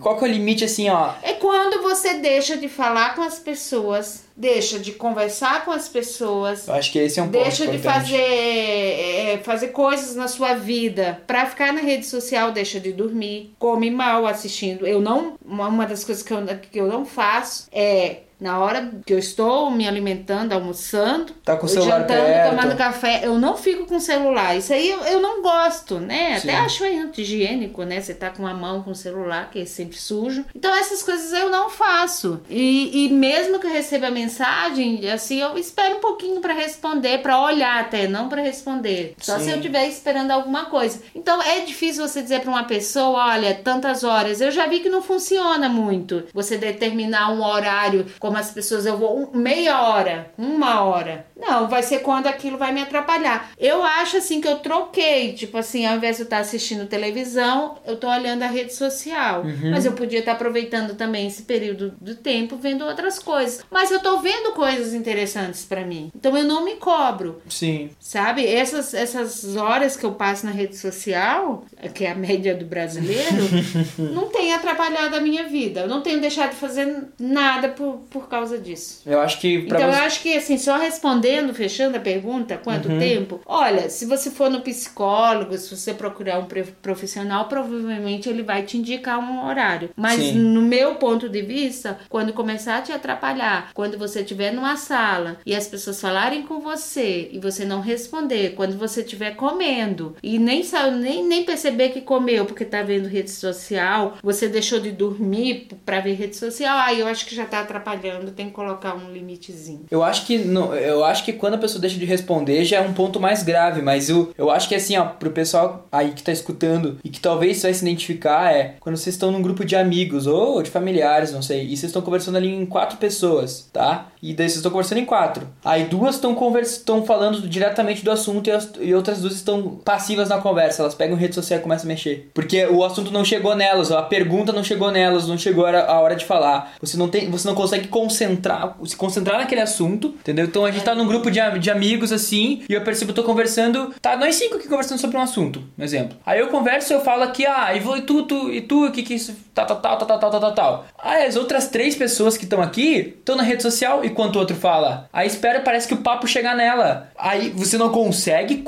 Qual 0.00 0.16
que 0.16 0.24
é 0.24 0.28
o 0.28 0.30
limite 0.30 0.64
assim, 0.64 0.88
ó? 0.88 1.12
É 1.22 1.32
quando 1.34 1.82
você 1.82 2.14
deixa 2.14 2.56
de 2.56 2.68
falar 2.68 3.16
com 3.16 3.22
as 3.22 3.38
pessoas, 3.38 4.24
deixa 4.36 4.78
de 4.78 4.92
conversar 4.92 5.64
com 5.64 5.72
as 5.72 5.88
pessoas. 5.88 6.68
Eu 6.68 6.74
acho 6.74 6.92
que 6.92 6.98
esse 6.98 7.18
é 7.18 7.22
um 7.22 7.28
Deixa 7.28 7.66
de 7.66 7.78
fazer, 7.78 8.16
é, 8.16 9.40
fazer 9.42 9.68
coisas 9.68 10.14
na 10.14 10.28
sua 10.28 10.54
vida. 10.54 11.20
Pra 11.26 11.46
ficar 11.46 11.72
na 11.72 11.80
rede 11.80 12.06
social, 12.06 12.52
deixa 12.52 12.78
de 12.78 12.92
dormir, 12.92 13.54
come 13.58 13.90
mal 13.90 14.26
assistindo. 14.26 14.86
Eu 14.86 15.00
não. 15.00 15.36
Uma 15.44 15.86
das 15.86 16.04
coisas 16.04 16.22
que 16.22 16.32
eu, 16.32 16.46
que 16.70 16.80
eu 16.80 16.86
não 16.86 17.04
faço 17.04 17.66
é 17.72 18.18
na 18.40 18.58
hora 18.58 18.90
que 19.04 19.12
eu 19.12 19.18
estou 19.18 19.70
me 19.70 19.88
alimentando, 19.88 20.52
almoçando, 20.52 21.32
tá 21.44 21.56
com 21.56 21.66
o 21.66 21.68
celular 21.68 22.00
jantando, 22.00 22.22
perto. 22.22 22.50
tomando 22.50 22.76
café, 22.76 23.20
eu 23.24 23.38
não 23.38 23.56
fico 23.56 23.86
com 23.86 23.96
o 23.96 24.00
celular. 24.00 24.56
Isso 24.56 24.72
aí 24.72 24.88
eu, 24.88 25.00
eu 25.04 25.20
não 25.20 25.42
gosto, 25.42 25.98
né? 25.98 26.38
Sim. 26.38 26.48
Até 26.48 26.58
acho 26.58 26.84
anti-higiênico, 26.84 27.82
né? 27.82 28.00
Você 28.00 28.14
tá 28.14 28.30
com 28.30 28.46
a 28.46 28.54
mão 28.54 28.82
com 28.82 28.92
o 28.92 28.94
celular, 28.94 29.50
que 29.50 29.60
é 29.60 29.64
sempre 29.64 29.96
sujo. 29.98 30.44
Então 30.54 30.74
essas 30.74 31.02
coisas 31.02 31.32
eu 31.32 31.50
não 31.50 31.68
faço. 31.68 32.40
E, 32.48 33.06
e 33.06 33.08
mesmo 33.10 33.58
que 33.58 33.66
eu 33.66 33.72
receba 33.72 34.06
a 34.06 34.10
mensagem, 34.10 35.08
assim, 35.10 35.40
eu 35.40 35.58
espero 35.58 35.96
um 35.96 36.00
pouquinho 36.00 36.40
para 36.40 36.54
responder, 36.54 37.18
para 37.18 37.40
olhar 37.40 37.80
até, 37.80 38.06
não 38.06 38.28
para 38.28 38.40
responder. 38.40 39.14
Só 39.18 39.38
Sim. 39.38 39.44
se 39.44 39.50
eu 39.50 39.56
estiver 39.56 39.88
esperando 39.88 40.30
alguma 40.30 40.66
coisa. 40.66 41.00
Então 41.14 41.42
é 41.42 41.60
difícil 41.60 42.06
você 42.06 42.22
dizer 42.22 42.40
para 42.40 42.50
uma 42.50 42.64
pessoa, 42.64 43.32
olha, 43.32 43.54
tantas 43.54 44.04
horas. 44.04 44.40
Eu 44.40 44.52
já 44.52 44.66
vi 44.66 44.78
que 44.78 44.88
não 44.88 45.02
funciona 45.02 45.68
muito. 45.68 46.24
Você 46.32 46.56
determinar 46.56 47.32
um 47.32 47.44
horário 47.44 48.06
como 48.28 48.36
as 48.36 48.50
pessoas, 48.50 48.84
eu 48.84 48.98
vou 48.98 49.30
meia 49.32 49.80
hora, 49.80 50.30
uma 50.36 50.82
hora. 50.82 51.24
Não, 51.34 51.66
vai 51.66 51.82
ser 51.82 52.00
quando 52.00 52.26
aquilo 52.26 52.58
vai 52.58 52.72
me 52.72 52.82
atrapalhar. 52.82 53.52
Eu 53.58 53.82
acho 53.82 54.18
assim 54.18 54.38
que 54.38 54.46
eu 54.46 54.56
troquei, 54.56 55.32
tipo 55.32 55.56
assim, 55.56 55.86
ao 55.86 55.96
invés 55.96 56.16
de 56.16 56.22
eu 56.22 56.24
estar 56.24 56.40
assistindo 56.40 56.86
televisão, 56.86 57.78
eu 57.86 57.96
tô 57.96 58.06
olhando 58.06 58.42
a 58.42 58.46
rede 58.46 58.74
social. 58.74 59.44
Uhum. 59.44 59.70
Mas 59.70 59.86
eu 59.86 59.92
podia 59.92 60.18
estar 60.18 60.32
aproveitando 60.32 60.94
também 60.94 61.26
esse 61.26 61.44
período 61.44 61.94
do 61.98 62.16
tempo 62.16 62.56
vendo 62.56 62.84
outras 62.84 63.18
coisas. 63.18 63.64
Mas 63.70 63.90
eu 63.90 64.00
tô 64.00 64.18
vendo 64.18 64.52
coisas 64.52 64.92
interessantes 64.92 65.64
para 65.64 65.86
mim. 65.86 66.10
Então 66.14 66.36
eu 66.36 66.44
não 66.44 66.66
me 66.66 66.76
cobro. 66.76 67.40
Sim. 67.48 67.88
Sabe? 67.98 68.44
Essas, 68.46 68.92
essas 68.92 69.56
horas 69.56 69.96
que 69.96 70.04
eu 70.04 70.12
passo 70.12 70.44
na 70.44 70.52
rede 70.52 70.76
social, 70.76 71.64
que 71.94 72.04
é 72.04 72.10
a 72.10 72.14
média 72.14 72.54
do 72.54 72.66
brasileiro, 72.66 73.48
não 74.12 74.26
tem 74.26 74.52
atrapalhado 74.52 75.16
a 75.16 75.20
minha 75.20 75.44
vida. 75.44 75.80
Eu 75.80 75.88
não 75.88 76.02
tenho 76.02 76.20
deixado 76.20 76.50
de 76.50 76.56
fazer 76.56 77.04
nada 77.18 77.68
por, 77.68 78.00
por 78.10 78.17
causa 78.26 78.58
disso. 78.58 79.02
Eu 79.06 79.20
acho 79.20 79.38
que. 79.38 79.54
Então 79.54 79.78
você... 79.78 79.84
eu 79.84 80.04
acho 80.04 80.22
que, 80.22 80.36
assim, 80.36 80.58
só 80.58 80.76
respondendo, 80.76 81.54
fechando 81.54 81.96
a 81.96 82.00
pergunta, 82.00 82.56
quanto 82.56 82.88
uhum. 82.88 82.98
tempo? 82.98 83.40
Olha, 83.46 83.88
se 83.88 84.06
você 84.06 84.30
for 84.30 84.50
no 84.50 84.60
psicólogo, 84.60 85.56
se 85.56 85.76
você 85.76 85.94
procurar 85.94 86.38
um 86.38 86.46
profissional, 86.82 87.46
provavelmente 87.48 88.28
ele 88.28 88.42
vai 88.42 88.62
te 88.62 88.78
indicar 88.78 89.18
um 89.18 89.46
horário. 89.46 89.90
Mas 89.96 90.20
Sim. 90.20 90.32
no 90.38 90.62
meu 90.62 90.96
ponto 90.96 91.28
de 91.28 91.42
vista, 91.42 91.98
quando 92.08 92.32
começar 92.32 92.78
a 92.78 92.82
te 92.82 92.92
atrapalhar, 92.92 93.70
quando 93.74 93.98
você 93.98 94.20
estiver 94.20 94.52
numa 94.52 94.76
sala 94.76 95.38
e 95.44 95.54
as 95.54 95.66
pessoas 95.66 96.00
falarem 96.00 96.42
com 96.42 96.60
você 96.60 97.28
e 97.32 97.38
você 97.38 97.64
não 97.64 97.80
responder, 97.80 98.54
quando 98.54 98.78
você 98.78 99.02
estiver 99.02 99.36
comendo 99.36 100.16
e 100.22 100.38
nem, 100.38 100.62
nem, 101.00 101.24
nem 101.24 101.44
perceber 101.44 101.90
que 101.90 102.00
comeu 102.00 102.46
porque 102.46 102.64
tá 102.64 102.82
vendo 102.82 103.08
rede 103.08 103.30
social, 103.30 104.16
você 104.22 104.48
deixou 104.48 104.80
de 104.80 104.90
dormir 104.90 105.68
para 105.84 106.00
ver 106.00 106.14
rede 106.14 106.36
social, 106.36 106.78
aí 106.78 107.00
eu 107.00 107.06
acho 107.06 107.26
que 107.26 107.34
já 107.34 107.44
tá 107.44 107.60
atrapalhando, 107.60 107.98
tem 108.34 108.46
que 108.46 108.52
colocar 108.52 108.94
um 108.94 109.12
limitezinho. 109.12 109.86
Eu 109.90 110.02
acho 110.02 110.26
que 110.26 110.38
no, 110.38 110.74
eu 110.74 111.04
acho 111.04 111.24
que 111.24 111.32
quando 111.32 111.54
a 111.54 111.58
pessoa 111.58 111.80
deixa 111.80 111.98
de 111.98 112.04
responder 112.04 112.64
já 112.64 112.78
é 112.78 112.80
um 112.80 112.92
ponto 112.92 113.20
mais 113.20 113.42
grave, 113.42 113.82
mas 113.82 114.08
eu, 114.08 114.32
eu 114.36 114.50
acho 114.50 114.68
que 114.68 114.74
assim, 114.74 114.96
ó, 114.96 115.04
pro 115.04 115.30
pessoal 115.30 115.86
aí 115.90 116.12
que 116.12 116.22
tá 116.22 116.32
escutando 116.32 116.98
e 117.04 117.08
que 117.08 117.20
talvez 117.20 117.62
vai 117.62 117.72
se 117.72 117.82
identificar 117.82 118.52
é 118.52 118.76
quando 118.80 118.96
vocês 118.96 119.14
estão 119.14 119.30
num 119.30 119.42
grupo 119.42 119.64
de 119.64 119.76
amigos 119.76 120.26
ou 120.26 120.62
de 120.62 120.70
familiares, 120.70 121.32
não 121.32 121.42
sei, 121.42 121.62
e 121.64 121.76
vocês 121.76 121.84
estão 121.84 122.02
conversando 122.02 122.36
ali 122.36 122.48
em 122.48 122.66
quatro 122.66 122.98
pessoas, 122.98 123.68
tá? 123.72 124.08
E 124.22 124.34
daí 124.34 124.48
vocês 124.48 124.56
estão 124.56 124.72
conversando 124.72 124.98
em 124.98 125.04
quatro. 125.04 125.46
Aí 125.64 125.84
duas 125.84 126.16
estão 126.16 126.34
estão 126.62 127.04
falando 127.04 127.48
diretamente 127.48 128.04
do 128.04 128.10
assunto 128.10 128.48
e, 128.48 128.50
as, 128.50 128.70
e 128.80 128.94
outras 128.94 129.20
duas 129.20 129.34
estão 129.34 129.80
passivas 129.84 130.28
na 130.28 130.38
conversa. 130.38 130.82
Elas 130.82 130.94
pegam 130.94 131.16
rede 131.16 131.34
social 131.34 131.58
e 131.58 131.62
começam 131.62 131.86
a 131.86 131.88
mexer. 131.88 132.30
Porque 132.34 132.66
o 132.66 132.84
assunto 132.84 133.10
não 133.10 133.24
chegou 133.24 133.54
nelas, 133.54 133.92
a 133.92 134.02
pergunta 134.02 134.52
não 134.52 134.64
chegou 134.64 134.90
nelas, 134.90 135.26
não 135.26 135.38
chegou 135.38 135.66
a 135.66 136.00
hora 136.00 136.16
de 136.16 136.24
falar. 136.24 136.74
Você 136.80 136.96
não 136.96 137.08
tem, 137.08 137.30
você 137.30 137.46
não 137.46 137.54
consegue 137.54 137.88
concentrar, 137.98 138.76
se 138.84 138.94
concentrar 138.94 139.38
naquele 139.38 139.60
assunto, 139.60 140.08
entendeu? 140.20 140.44
Então 140.44 140.64
a 140.64 140.70
gente 140.70 140.84
tá 140.84 140.94
num 140.94 141.06
grupo 141.06 141.32
de, 141.32 141.40
de 141.58 141.68
amigos 141.68 142.12
assim, 142.12 142.62
e 142.68 142.72
eu 142.72 142.80
percebo 142.82 143.12
que 143.12 143.18
eu 143.18 143.24
tô 143.24 143.28
conversando, 143.28 143.92
tá 144.00 144.16
nós 144.16 144.36
cinco 144.36 144.54
aqui 144.54 144.68
conversando 144.68 145.00
sobre 145.00 145.16
um 145.16 145.20
assunto, 145.20 145.64
um 145.76 145.82
exemplo. 145.82 146.16
Aí 146.24 146.38
eu 146.38 146.46
converso, 146.46 146.92
eu 146.92 147.00
falo 147.00 147.24
aqui, 147.24 147.44
ah, 147.44 147.74
e 147.74 147.80
vou 147.80 147.96
e 147.96 148.02
tu, 148.02 148.22
tu 148.22 148.52
e 148.52 148.60
tu, 148.60 148.86
o 148.86 148.92
que 148.92 149.02
que 149.02 149.14
isso 149.14 149.34
tal, 149.66 149.66
tal, 149.66 149.80
tal, 149.80 149.96
tal, 149.98 150.18
tal, 150.18 150.30
tal, 150.30 150.40
tal, 150.40 150.52
tal. 150.52 150.86
Aí 151.02 151.26
as 151.26 151.36
outras 151.36 151.68
três 151.68 151.96
pessoas 151.96 152.36
que 152.36 152.44
estão 152.44 152.62
aqui 152.62 153.16
estão 153.18 153.34
na 153.36 153.42
rede 153.42 153.62
social 153.62 154.04
enquanto 154.04 154.36
o 154.36 154.38
outro 154.38 154.54
fala. 154.54 155.08
Aí 155.12 155.26
espera, 155.26 155.60
parece 155.60 155.88
que 155.88 155.94
o 155.94 155.98
papo 155.98 156.26
chegar 156.26 156.54
nela. 156.54 157.08
Aí 157.18 157.50
você 157.50 157.76
não 157.76 157.90
consegue 157.90 158.64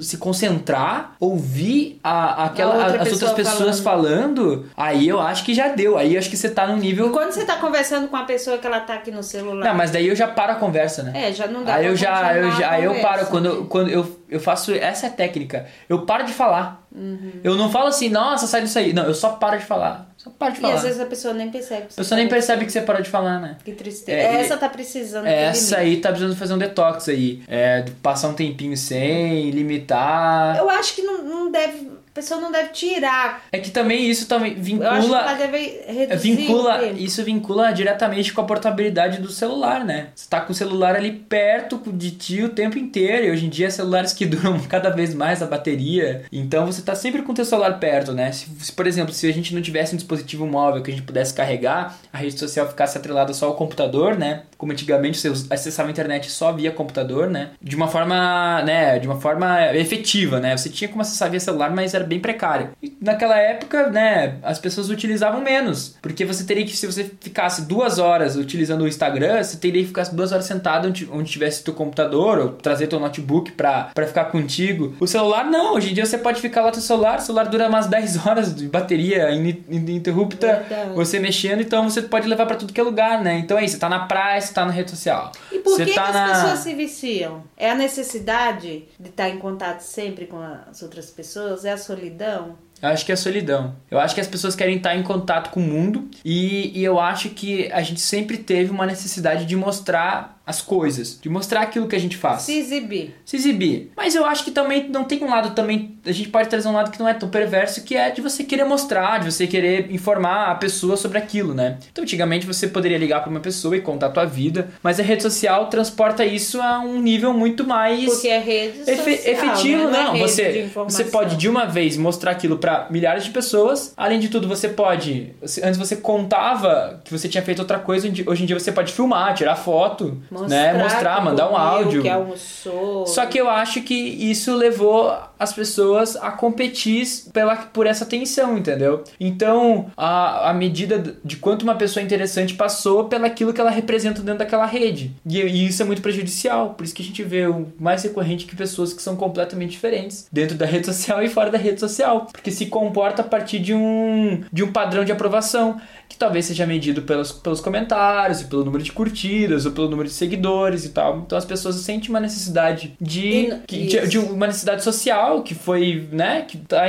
se 0.00 0.16
concentrar, 0.16 1.14
ouvir 1.20 2.00
a, 2.02 2.46
aquela, 2.46 2.74
a 2.74 2.86
outra 2.86 3.02
as 3.02 3.12
outras 3.12 3.32
pessoas 3.32 3.80
falando. 3.80 4.34
falando. 4.34 4.70
Aí 4.76 5.08
eu 5.08 5.20
acho 5.20 5.44
que 5.44 5.54
já 5.54 5.68
deu. 5.68 5.96
Aí 5.96 6.14
eu 6.14 6.18
acho 6.18 6.30
que 6.30 6.36
você 6.36 6.50
tá 6.50 6.66
no 6.66 6.76
nível. 6.76 7.10
Quando 7.10 7.32
você 7.32 7.44
tá 7.44 7.56
conversando 7.56 8.08
com 8.08 8.16
a 8.16 8.24
pessoa 8.24 8.58
que 8.64 8.66
ela 8.66 8.80
tá 8.80 8.94
aqui 8.94 9.10
no 9.10 9.22
celular. 9.22 9.62
Não, 9.68 9.74
mas 9.74 9.90
daí 9.90 10.08
eu 10.08 10.16
já 10.16 10.26
paro 10.26 10.52
a 10.52 10.54
conversa, 10.54 11.02
né? 11.02 11.28
É, 11.28 11.32
já 11.32 11.46
não 11.46 11.62
dá 11.62 11.74
Aí 11.74 11.86
eu 11.86 11.94
já, 11.94 12.34
eu 12.34 12.50
já, 12.52 12.70
aí 12.70 12.84
eu 12.84 12.98
paro 13.02 13.26
quando 13.26 13.44
eu, 13.44 13.66
quando 13.66 13.90
eu, 13.90 14.20
eu 14.26 14.40
faço 14.40 14.72
essa 14.72 15.06
é 15.06 15.10
técnica. 15.10 15.66
Eu 15.86 16.06
paro 16.06 16.24
de 16.24 16.32
falar. 16.32 16.82
Uhum. 16.90 17.40
Eu 17.44 17.56
não 17.56 17.70
falo 17.70 17.88
assim, 17.88 18.08
nossa, 18.08 18.46
sai 18.46 18.62
disso 18.62 18.78
aí. 18.78 18.94
Não, 18.94 19.04
eu 19.04 19.12
só 19.12 19.32
paro 19.32 19.58
de 19.58 19.64
falar. 19.66 20.08
Só 20.16 20.30
para 20.30 20.52
de 20.52 20.60
falar. 20.60 20.72
E 20.72 20.76
às 20.76 20.82
vezes 20.82 20.98
a 20.98 21.04
pessoa 21.04 21.34
nem 21.34 21.50
percebe. 21.50 21.88
a 21.92 21.96
pessoa 21.96 22.16
nem 22.16 22.26
percebe 22.26 22.64
que 22.64 22.72
você 22.72 22.80
parou 22.80 23.02
de 23.02 23.10
falar, 23.10 23.38
né? 23.38 23.58
Que 23.62 23.72
tristeza. 23.72 24.16
É, 24.16 24.40
essa 24.40 24.56
tá 24.56 24.70
precisando. 24.70 25.26
Essa 25.26 25.78
aí 25.78 25.98
tá 25.98 26.08
precisando 26.08 26.34
fazer 26.34 26.54
um 26.54 26.58
detox 26.58 27.08
aí. 27.10 27.42
É, 27.46 27.84
passar 28.00 28.28
um 28.28 28.34
tempinho 28.34 28.76
sem, 28.76 29.50
limitar. 29.50 30.56
Eu 30.56 30.70
acho 30.70 30.94
que 30.94 31.02
não, 31.02 31.22
não 31.22 31.50
deve 31.50 31.93
a 32.14 32.20
pessoa 32.20 32.40
não 32.40 32.52
deve 32.52 32.68
tirar. 32.68 33.42
É 33.50 33.58
que 33.58 33.72
também 33.72 34.08
isso 34.08 34.28
também 34.28 34.54
vincula. 34.54 34.88
Eu 34.88 34.92
acho 34.92 35.08
que 35.08 35.14
ela 35.14 35.34
deve 35.34 35.80
reduzir. 35.88 36.36
Vincula, 36.36 36.84
isso 36.92 37.24
vincula 37.24 37.72
diretamente 37.72 38.32
com 38.32 38.40
a 38.40 38.44
portabilidade 38.44 39.20
do 39.20 39.32
celular, 39.32 39.84
né? 39.84 40.10
Você 40.14 40.28
tá 40.30 40.40
com 40.40 40.52
o 40.52 40.54
celular 40.54 40.94
ali 40.94 41.10
perto 41.10 41.82
de 41.92 42.12
ti 42.12 42.40
o 42.44 42.50
tempo 42.50 42.78
inteiro. 42.78 43.26
E 43.26 43.30
hoje 43.32 43.46
em 43.46 43.48
dia, 43.48 43.68
celulares 43.68 44.12
que 44.12 44.24
duram 44.26 44.60
cada 44.60 44.90
vez 44.90 45.12
mais 45.12 45.42
a 45.42 45.46
bateria. 45.46 46.22
Então 46.30 46.66
você 46.66 46.82
tá 46.82 46.94
sempre 46.94 47.20
com 47.22 47.32
o 47.32 47.34
teu 47.34 47.44
celular 47.44 47.80
perto, 47.80 48.12
né? 48.12 48.30
Se, 48.30 48.46
se, 48.60 48.70
por 48.70 48.86
exemplo, 48.86 49.12
se 49.12 49.28
a 49.28 49.32
gente 49.32 49.52
não 49.52 49.60
tivesse 49.60 49.94
um 49.94 49.96
dispositivo 49.96 50.46
móvel 50.46 50.84
que 50.84 50.92
a 50.92 50.94
gente 50.94 51.04
pudesse 51.04 51.34
carregar, 51.34 51.98
a 52.12 52.18
rede 52.18 52.38
social 52.38 52.68
ficasse 52.68 52.96
atrelada 52.96 53.34
só 53.34 53.46
ao 53.46 53.56
computador, 53.56 54.16
né? 54.16 54.42
Como 54.64 54.72
antigamente 54.72 55.18
você 55.18 55.30
acessava 55.50 55.90
a 55.90 55.92
internet 55.92 56.30
só 56.30 56.50
via 56.50 56.72
computador, 56.72 57.28
né? 57.28 57.50
De 57.60 57.76
uma 57.76 57.86
forma, 57.86 58.62
né? 58.62 58.98
De 58.98 59.06
uma 59.06 59.20
forma 59.20 59.76
efetiva, 59.76 60.40
né? 60.40 60.56
Você 60.56 60.70
tinha 60.70 60.88
como 60.88 61.02
acessar 61.02 61.30
via 61.30 61.38
celular, 61.38 61.70
mas 61.70 61.92
era 61.92 62.02
bem 62.02 62.18
precária. 62.18 62.70
E 62.82 62.96
naquela 62.98 63.36
época, 63.36 63.90
né, 63.90 64.36
as 64.42 64.58
pessoas 64.58 64.88
utilizavam 64.88 65.42
menos, 65.42 65.98
porque 66.00 66.24
você 66.24 66.44
teria 66.44 66.64
que, 66.64 66.74
se 66.74 66.86
você 66.86 67.10
ficasse 67.20 67.66
duas 67.68 67.98
horas 67.98 68.36
utilizando 68.36 68.84
o 68.84 68.88
Instagram, 68.88 69.42
você 69.42 69.58
teria 69.58 69.82
que 69.82 69.88
ficar 69.88 70.04
duas 70.04 70.32
horas 70.32 70.46
sentado 70.46 70.88
onde, 70.88 71.06
onde 71.12 71.30
tivesse 71.30 71.62
teu 71.62 71.74
computador 71.74 72.38
ou 72.38 72.48
trazer 72.48 72.86
teu 72.86 72.98
notebook 72.98 73.52
pra, 73.52 73.90
pra 73.92 74.06
ficar 74.06 74.26
contigo. 74.26 74.94
O 74.98 75.06
celular 75.06 75.44
não, 75.44 75.74
hoje 75.74 75.90
em 75.90 75.94
dia 75.94 76.06
você 76.06 76.16
pode 76.16 76.40
ficar 76.40 76.62
lá 76.62 76.70
no 76.70 76.80
celular, 76.80 77.18
o 77.18 77.20
celular 77.20 77.44
dura 77.44 77.68
umas 77.68 77.86
10 77.86 78.16
horas 78.26 78.54
de 78.54 78.66
bateria 78.66 79.30
ininterrupta, 79.30 80.64
você 80.94 81.18
mexendo, 81.18 81.60
então 81.60 81.90
você 81.90 82.00
pode 82.00 82.26
levar 82.26 82.46
para 82.46 82.56
tudo 82.56 82.72
que 82.72 82.80
é 82.80 82.84
lugar, 82.84 83.22
né? 83.22 83.38
Então 83.38 83.58
é 83.58 83.64
isso, 83.66 83.74
você 83.74 83.80
tá 83.80 83.90
na 83.90 84.06
praia, 84.06 84.40
você 84.54 84.60
tá 84.60 84.64
na 84.64 84.72
rede 84.72 84.90
social. 84.90 85.32
E 85.50 85.58
por 85.58 85.76
que, 85.76 85.92
tá 85.92 86.12
que 86.12 86.16
as 86.16 86.30
pessoas 86.30 86.58
se 86.60 86.74
viciam? 86.74 87.42
É 87.56 87.70
a 87.70 87.74
necessidade 87.74 88.84
de 88.98 89.08
estar 89.08 89.28
em 89.28 89.38
contato 89.38 89.80
sempre 89.80 90.26
com 90.26 90.38
as 90.38 90.82
outras 90.82 91.10
pessoas? 91.10 91.64
É 91.64 91.72
a 91.72 91.78
solidão? 91.78 92.56
Eu 92.80 92.88
acho 92.90 93.06
que 93.06 93.12
é 93.12 93.14
a 93.14 93.16
solidão. 93.16 93.74
Eu 93.90 93.98
acho 93.98 94.14
que 94.14 94.20
as 94.20 94.26
pessoas 94.26 94.54
querem 94.54 94.76
estar 94.76 94.94
em 94.94 95.02
contato 95.02 95.50
com 95.50 95.60
o 95.60 95.62
mundo 95.62 96.08
e, 96.24 96.78
e 96.78 96.84
eu 96.84 97.00
acho 97.00 97.30
que 97.30 97.70
a 97.72 97.82
gente 97.82 98.00
sempre 98.00 98.36
teve 98.36 98.70
uma 98.70 98.84
necessidade 98.86 99.46
de 99.46 99.56
mostrar 99.56 100.33
as 100.46 100.60
coisas, 100.60 101.18
de 101.20 101.28
mostrar 101.28 101.62
aquilo 101.62 101.88
que 101.88 101.96
a 101.96 101.98
gente 101.98 102.16
faz. 102.16 102.42
Se 102.42 102.58
exibir. 102.58 103.14
Se 103.24 103.36
exibir. 103.36 103.90
Mas 103.96 104.14
eu 104.14 104.26
acho 104.26 104.44
que 104.44 104.50
também 104.50 104.88
não 104.90 105.04
tem 105.04 105.22
um 105.22 105.30
lado 105.30 105.54
também, 105.54 105.96
a 106.04 106.12
gente 106.12 106.28
pode 106.28 106.48
trazer 106.48 106.68
um 106.68 106.72
lado 106.72 106.90
que 106.90 106.98
não 106.98 107.08
é 107.08 107.14
tão 107.14 107.28
perverso, 107.28 107.82
que 107.82 107.96
é 107.96 108.10
de 108.10 108.20
você 108.20 108.44
querer 108.44 108.64
mostrar, 108.64 109.20
de 109.20 109.32
você 109.32 109.46
querer 109.46 109.90
informar 109.90 110.50
a 110.50 110.54
pessoa 110.54 110.96
sobre 110.96 111.16
aquilo, 111.16 111.54
né? 111.54 111.78
Então, 111.90 112.02
antigamente 112.04 112.46
você 112.46 112.68
poderia 112.68 112.98
ligar 112.98 113.20
para 113.20 113.30
uma 113.30 113.40
pessoa 113.40 113.76
e 113.76 113.80
contar 113.80 114.06
a 114.06 114.10
tua 114.10 114.24
vida, 114.26 114.70
mas 114.82 115.00
a 115.00 115.02
rede 115.02 115.22
social 115.22 115.66
transporta 115.68 116.24
isso 116.24 116.60
a 116.60 116.80
um 116.80 117.00
nível 117.00 117.32
muito 117.32 117.64
mais 117.66 118.04
Porque 118.04 118.28
é 118.28 118.38
rede 118.38 118.78
social, 118.78 118.94
efetivo, 118.94 119.84
né? 119.90 120.02
não, 120.02 120.16
é 120.16 120.18
você 120.18 120.70
você 120.74 121.04
pode 121.04 121.36
de 121.36 121.48
uma 121.48 121.64
vez 121.64 121.96
mostrar 121.96 122.32
aquilo 122.32 122.58
para 122.58 122.86
milhares 122.90 123.24
de 123.24 123.30
pessoas. 123.30 123.94
Além 123.96 124.20
de 124.20 124.28
tudo, 124.28 124.46
você 124.46 124.68
pode, 124.68 125.34
antes 125.62 125.78
você 125.78 125.96
contava 125.96 127.00
que 127.04 127.10
você 127.10 127.28
tinha 127.28 127.42
feito 127.42 127.60
outra 127.60 127.78
coisa, 127.78 128.08
hoje 128.26 128.42
em 128.42 128.46
dia 128.46 128.58
você 128.58 128.72
pode 128.72 128.92
filmar, 128.92 129.34
tirar 129.34 129.56
foto 129.56 130.22
mostrar, 130.40 130.72
né? 130.72 130.82
Mostrar, 130.82 131.24
mandar 131.24 131.50
um 131.50 131.56
áudio. 131.56 132.02
Que 132.02 132.08
almoçou. 132.08 133.06
Só 133.06 133.24
que 133.26 133.38
eu 133.38 133.48
acho 133.48 133.82
que 133.82 133.94
isso 133.94 134.54
levou 134.54 135.16
as 135.38 135.52
pessoas 135.52 136.16
a 136.16 136.30
competir 136.30 137.04
pela, 137.32 137.56
por 137.56 137.86
essa 137.86 138.04
atenção, 138.04 138.56
entendeu? 138.56 139.02
Então, 139.18 139.90
a, 139.96 140.50
a 140.50 140.54
medida 140.54 141.16
de 141.24 141.36
quanto 141.36 141.62
uma 141.62 141.74
pessoa 141.74 142.02
interessante 142.02 142.54
passou 142.54 143.04
pelaquilo 143.04 143.52
que 143.52 143.60
ela 143.60 143.70
representa 143.70 144.22
dentro 144.22 144.38
daquela 144.38 144.66
rede. 144.66 145.14
E, 145.26 145.40
e 145.40 145.66
isso 145.66 145.82
é 145.82 145.84
muito 145.84 146.02
prejudicial. 146.02 146.74
Por 146.74 146.84
isso 146.84 146.94
que 146.94 147.02
a 147.02 147.04
gente 147.04 147.22
vê 147.22 147.46
o 147.46 147.66
mais 147.78 148.02
recorrente 148.02 148.46
que 148.46 148.56
pessoas 148.56 148.92
que 148.92 149.02
são 149.02 149.16
completamente 149.16 149.72
diferentes 149.72 150.26
dentro 150.30 150.56
da 150.56 150.66
rede 150.66 150.86
social 150.86 151.22
e 151.22 151.28
fora 151.28 151.50
da 151.50 151.58
rede 151.58 151.80
social. 151.80 152.28
Porque 152.32 152.50
se 152.50 152.66
comporta 152.66 153.22
a 153.22 153.24
partir 153.24 153.58
de 153.58 153.74
um, 153.74 154.42
de 154.52 154.62
um 154.62 154.72
padrão 154.72 155.04
de 155.04 155.12
aprovação 155.12 155.80
que 156.08 156.16
talvez 156.16 156.44
seja 156.44 156.66
medido 156.66 157.02
pelos, 157.02 157.32
pelos 157.32 157.60
comentários, 157.60 158.40
e 158.40 158.44
pelo 158.44 158.64
número 158.64 158.84
de 158.84 158.92
curtidas, 158.92 159.66
ou 159.66 159.72
pelo 159.72 159.88
número 159.88 160.08
de 160.08 160.14
seguidores 160.14 160.84
e 160.84 160.90
tal. 160.90 161.18
Então 161.18 161.36
as 161.36 161.44
pessoas 161.44 161.76
sentem 161.76 162.10
uma 162.10 162.20
necessidade 162.20 162.94
de, 163.00 163.52
de, 163.66 164.06
de, 164.06 164.18
uma 164.18 164.46
necessidade 164.46 164.84
social 164.84 165.23
que 165.42 165.54
foi, 165.54 166.08
né, 166.12 166.42
que 166.42 166.56
está 166.56 166.84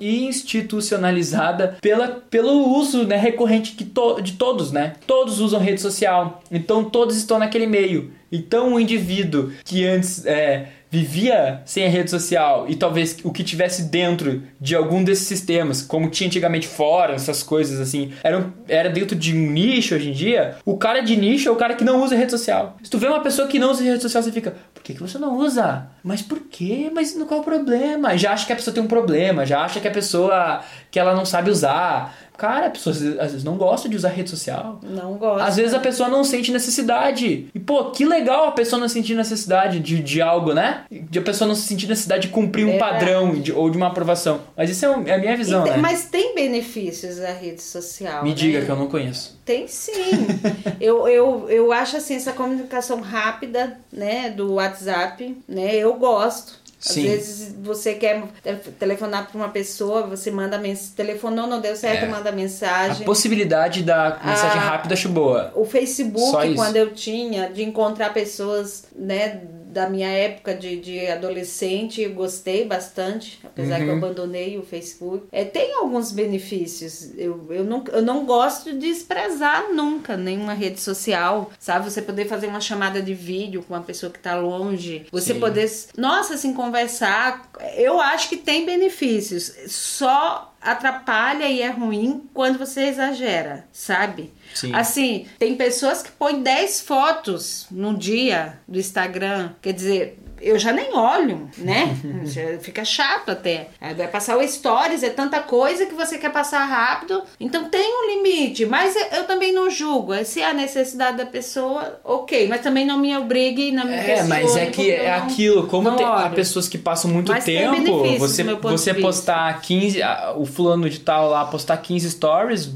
institucionalizada 0.00 1.76
pela, 1.80 2.08
pelo 2.08 2.76
uso 2.76 3.04
né, 3.04 3.16
recorrente 3.16 3.72
que 3.72 3.84
to, 3.84 4.20
de 4.20 4.32
todos, 4.32 4.72
né? 4.72 4.94
Todos 5.06 5.40
usam 5.40 5.60
rede 5.60 5.80
social, 5.80 6.42
então 6.50 6.84
todos 6.84 7.16
estão 7.16 7.38
naquele 7.38 7.66
meio. 7.66 8.12
Então 8.30 8.74
o 8.74 8.80
indivíduo 8.80 9.52
que 9.64 9.86
antes 9.86 10.26
é, 10.26 10.68
vivia 10.94 11.60
sem 11.64 11.84
a 11.84 11.88
rede 11.88 12.08
social 12.08 12.66
e 12.68 12.76
talvez 12.76 13.18
o 13.24 13.32
que 13.32 13.42
tivesse 13.42 13.82
dentro 13.84 14.44
de 14.60 14.76
algum 14.76 15.02
desses 15.02 15.26
sistemas, 15.26 15.82
como 15.82 16.08
tinha 16.08 16.28
antigamente 16.28 16.68
fora, 16.68 17.14
essas 17.14 17.42
coisas 17.42 17.80
assim, 17.80 18.12
era, 18.22 18.46
era 18.68 18.88
dentro 18.88 19.16
de 19.16 19.36
um 19.36 19.50
nicho 19.50 19.96
hoje 19.96 20.10
em 20.10 20.12
dia, 20.12 20.56
o 20.64 20.76
cara 20.76 21.00
de 21.00 21.16
nicho 21.16 21.48
é 21.48 21.52
o 21.52 21.56
cara 21.56 21.74
que 21.74 21.82
não 21.82 22.04
usa 22.04 22.14
rede 22.14 22.30
social. 22.30 22.76
Se 22.80 22.88
tu 22.88 22.98
vê 22.98 23.08
uma 23.08 23.20
pessoa 23.20 23.48
que 23.48 23.58
não 23.58 23.72
usa 23.72 23.82
rede 23.82 24.02
social, 24.02 24.22
você 24.22 24.30
fica, 24.30 24.54
por 24.72 24.84
que, 24.84 24.94
que 24.94 25.00
você 25.00 25.18
não 25.18 25.36
usa? 25.36 25.88
Mas 26.04 26.22
por 26.22 26.38
quê? 26.38 26.90
Mas 26.94 27.12
qual 27.26 27.38
é 27.38 27.42
o 27.42 27.44
problema? 27.44 28.16
Já 28.16 28.32
acha 28.32 28.46
que 28.46 28.52
a 28.52 28.56
pessoa 28.56 28.72
tem 28.72 28.82
um 28.82 28.86
problema, 28.86 29.44
já 29.44 29.64
acha 29.64 29.80
que 29.80 29.88
a 29.88 29.90
pessoa 29.90 30.60
que 30.90 31.00
ela 31.00 31.12
não 31.12 31.24
sabe 31.24 31.50
usar. 31.50 32.14
Cara, 32.36 32.66
a 32.66 32.70
pessoa 32.70 32.92
às 32.94 33.00
vezes 33.30 33.44
não 33.44 33.56
gosta 33.56 33.88
de 33.88 33.94
usar 33.96 34.08
rede 34.08 34.28
social. 34.30 34.80
Não 34.82 35.14
gosta. 35.14 35.44
Às 35.46 35.56
vezes 35.56 35.72
a 35.72 35.78
pessoa 35.78 36.08
não 36.08 36.24
sente 36.24 36.50
necessidade. 36.50 37.48
E, 37.54 37.60
pô, 37.60 37.90
que 37.92 38.04
legal 38.04 38.46
a 38.48 38.52
pessoa 38.52 38.80
não 38.80 38.88
sentir 38.88 39.14
necessidade 39.14 39.78
de, 39.80 40.00
de 40.02 40.20
algo, 40.20 40.52
né? 40.52 40.84
De 40.90 41.18
a 41.18 41.22
pessoa 41.22 41.46
não 41.46 41.54
sentir 41.54 41.86
necessidade 41.86 42.26
de 42.26 42.32
cumprir 42.32 42.66
um 42.66 42.70
É 42.70 42.78
padrão 42.78 43.34
de- 43.34 43.52
ou 43.52 43.70
de 43.70 43.76
uma 43.76 43.86
aprovação. 43.86 44.40
Mas 44.56 44.68
isso 44.70 44.84
é, 44.84 44.88
um- 44.96 45.06
é 45.06 45.14
a 45.14 45.18
minha 45.18 45.36
visão, 45.36 45.62
tem- 45.62 45.72
né? 45.74 45.78
Mas 45.78 46.06
tem 46.06 46.34
benefícios 46.34 47.20
a 47.20 47.30
rede 47.32 47.62
social. 47.62 48.22
Me 48.24 48.30
né? 48.30 48.34
diga 48.34 48.62
que 48.62 48.68
eu 48.70 48.76
não 48.76 48.88
conheço. 48.88 49.38
Tem 49.44 49.68
sim. 49.68 49.92
eu, 50.80 51.06
eu, 51.06 51.48
eu 51.48 51.72
acho 51.72 51.96
assim, 51.96 52.16
essa 52.16 52.32
comunicação 52.32 53.00
rápida, 53.00 53.78
né, 53.92 54.30
do 54.30 54.54
WhatsApp, 54.54 55.36
né, 55.48 55.74
eu 55.76 55.94
gosto. 55.94 56.63
Às 56.86 56.92
Sim. 56.92 57.02
vezes 57.04 57.54
você 57.62 57.94
quer 57.94 58.22
te- 58.42 58.70
telefonar 58.78 59.26
para 59.28 59.36
uma 59.38 59.48
pessoa, 59.48 60.06
você 60.06 60.30
manda 60.30 60.58
mensagem, 60.58 60.92
telefonou, 60.94 61.46
não 61.46 61.58
deu 61.58 61.74
certo, 61.74 62.04
É. 62.04 62.08
manda 62.08 62.28
A 62.28 62.32
mensagem. 62.32 63.06
possibilidade 63.06 63.82
da 63.82 64.20
mensagem 64.22 64.58
Ah, 64.58 64.68
rápida 64.68 64.92
acho 64.92 65.08
boa. 65.08 65.50
O 65.54 65.64
Facebook, 65.64 66.54
quando 66.54 66.76
eu 66.76 66.92
tinha, 66.92 67.48
de 67.48 67.62
encontrar 67.64 68.12
pessoas, 68.12 68.84
né, 68.94 69.40
da 69.74 69.88
minha 69.90 70.08
época 70.08 70.54
de, 70.54 70.76
de 70.80 71.06
adolescente, 71.08 72.00
eu 72.00 72.12
gostei 72.14 72.64
bastante, 72.64 73.40
apesar 73.44 73.78
Uhum. 73.80 73.84
que 73.84 73.90
eu 73.90 73.96
abandonei 73.96 74.56
o 74.56 74.62
Facebook. 74.62 75.26
É, 75.32 75.44
tem 75.44 75.74
alguns 75.74 76.12
benefícios. 76.12 77.10
Eu, 77.18 77.44
eu, 77.50 77.64
não, 77.64 77.82
eu 77.92 78.00
não 78.02 78.24
gosto 78.24 78.72
de 78.72 78.78
desprezar 78.78 79.72
nunca 79.72 80.16
nenhuma 80.16 80.54
rede 80.54 80.80
social, 80.80 81.50
sabe? 81.58 81.90
Você 81.90 82.00
poder 82.00 82.26
fazer 82.26 82.46
uma 82.46 82.60
chamada 82.60 83.02
de 83.02 83.12
vídeo 83.14 83.62
com 83.66 83.74
uma 83.74 83.82
pessoa 83.82 84.10
que 84.12 84.18
tá 84.18 84.36
longe, 84.36 85.06
você 85.10 85.34
Sim. 85.34 85.40
poder, 85.40 85.70
nossa, 85.96 86.34
assim, 86.34 86.52
conversar. 86.54 87.50
Eu 87.76 88.00
acho 88.00 88.28
que 88.28 88.36
tem 88.36 88.64
benefícios. 88.64 89.52
Só 89.66 90.53
atrapalha 90.64 91.46
e 91.48 91.60
é 91.60 91.68
ruim 91.68 92.28
quando 92.32 92.58
você 92.58 92.84
exagera, 92.86 93.66
sabe? 93.70 94.32
Sim. 94.54 94.74
Assim, 94.74 95.26
tem 95.38 95.54
pessoas 95.56 96.02
que 96.02 96.10
põem 96.10 96.42
10 96.42 96.80
fotos 96.80 97.66
no 97.70 97.96
dia 97.96 98.58
do 98.66 98.78
Instagram. 98.78 99.50
Quer 99.60 99.72
dizer, 99.72 100.18
eu 100.44 100.58
já 100.58 100.72
nem 100.72 100.94
olho, 100.94 101.48
né? 101.58 101.96
Já 102.24 102.58
Fica 102.60 102.84
chato 102.84 103.30
até. 103.30 103.68
Aí 103.80 103.94
Vai 103.94 104.08
passar 104.08 104.36
o 104.38 104.46
stories, 104.46 105.02
é 105.02 105.10
tanta 105.10 105.40
coisa 105.40 105.86
que 105.86 105.94
você 105.94 106.18
quer 106.18 106.30
passar 106.30 106.64
rápido. 106.64 107.22
Então 107.40 107.64
tem 107.68 107.80
um 107.92 108.10
limite, 108.16 108.64
mas 108.66 108.94
eu- 108.96 109.18
eu 109.18 109.24
também 109.24 109.52
não 109.52 109.70
julgo. 109.70 110.12
Se 110.24 110.42
há 110.42 110.52
necessidade 110.54 111.16
da 111.16 111.26
pessoa, 111.26 112.00
ok. 112.04 112.48
Mas 112.48 112.60
também 112.60 112.84
não 112.86 112.98
me 112.98 113.16
obrigue, 113.16 113.70
não 113.72 113.84
me 113.86 113.92
É, 113.94 114.22
mas 114.24 114.56
é 114.56 114.66
que 114.66 114.90
é 114.90 115.16
não- 115.18 115.24
aquilo, 115.26 115.66
como 115.66 115.90
tem, 115.96 116.06
há 116.06 116.28
pessoas 116.30 116.68
que 116.68 116.78
passam 116.78 117.10
muito 117.10 117.30
Mas 117.32 117.44
tem 117.44 117.58
tempo, 117.58 118.18
você, 118.18 118.42
você 118.44 118.94
postar 118.94 119.60
15, 119.60 120.02
ah, 120.02 120.34
o 120.36 120.44
fulano 120.46 120.88
de 120.88 121.00
tal 121.00 121.28
lá 121.30 121.44
postar 121.44 121.76
15 121.78 122.10
stories, 122.10 122.70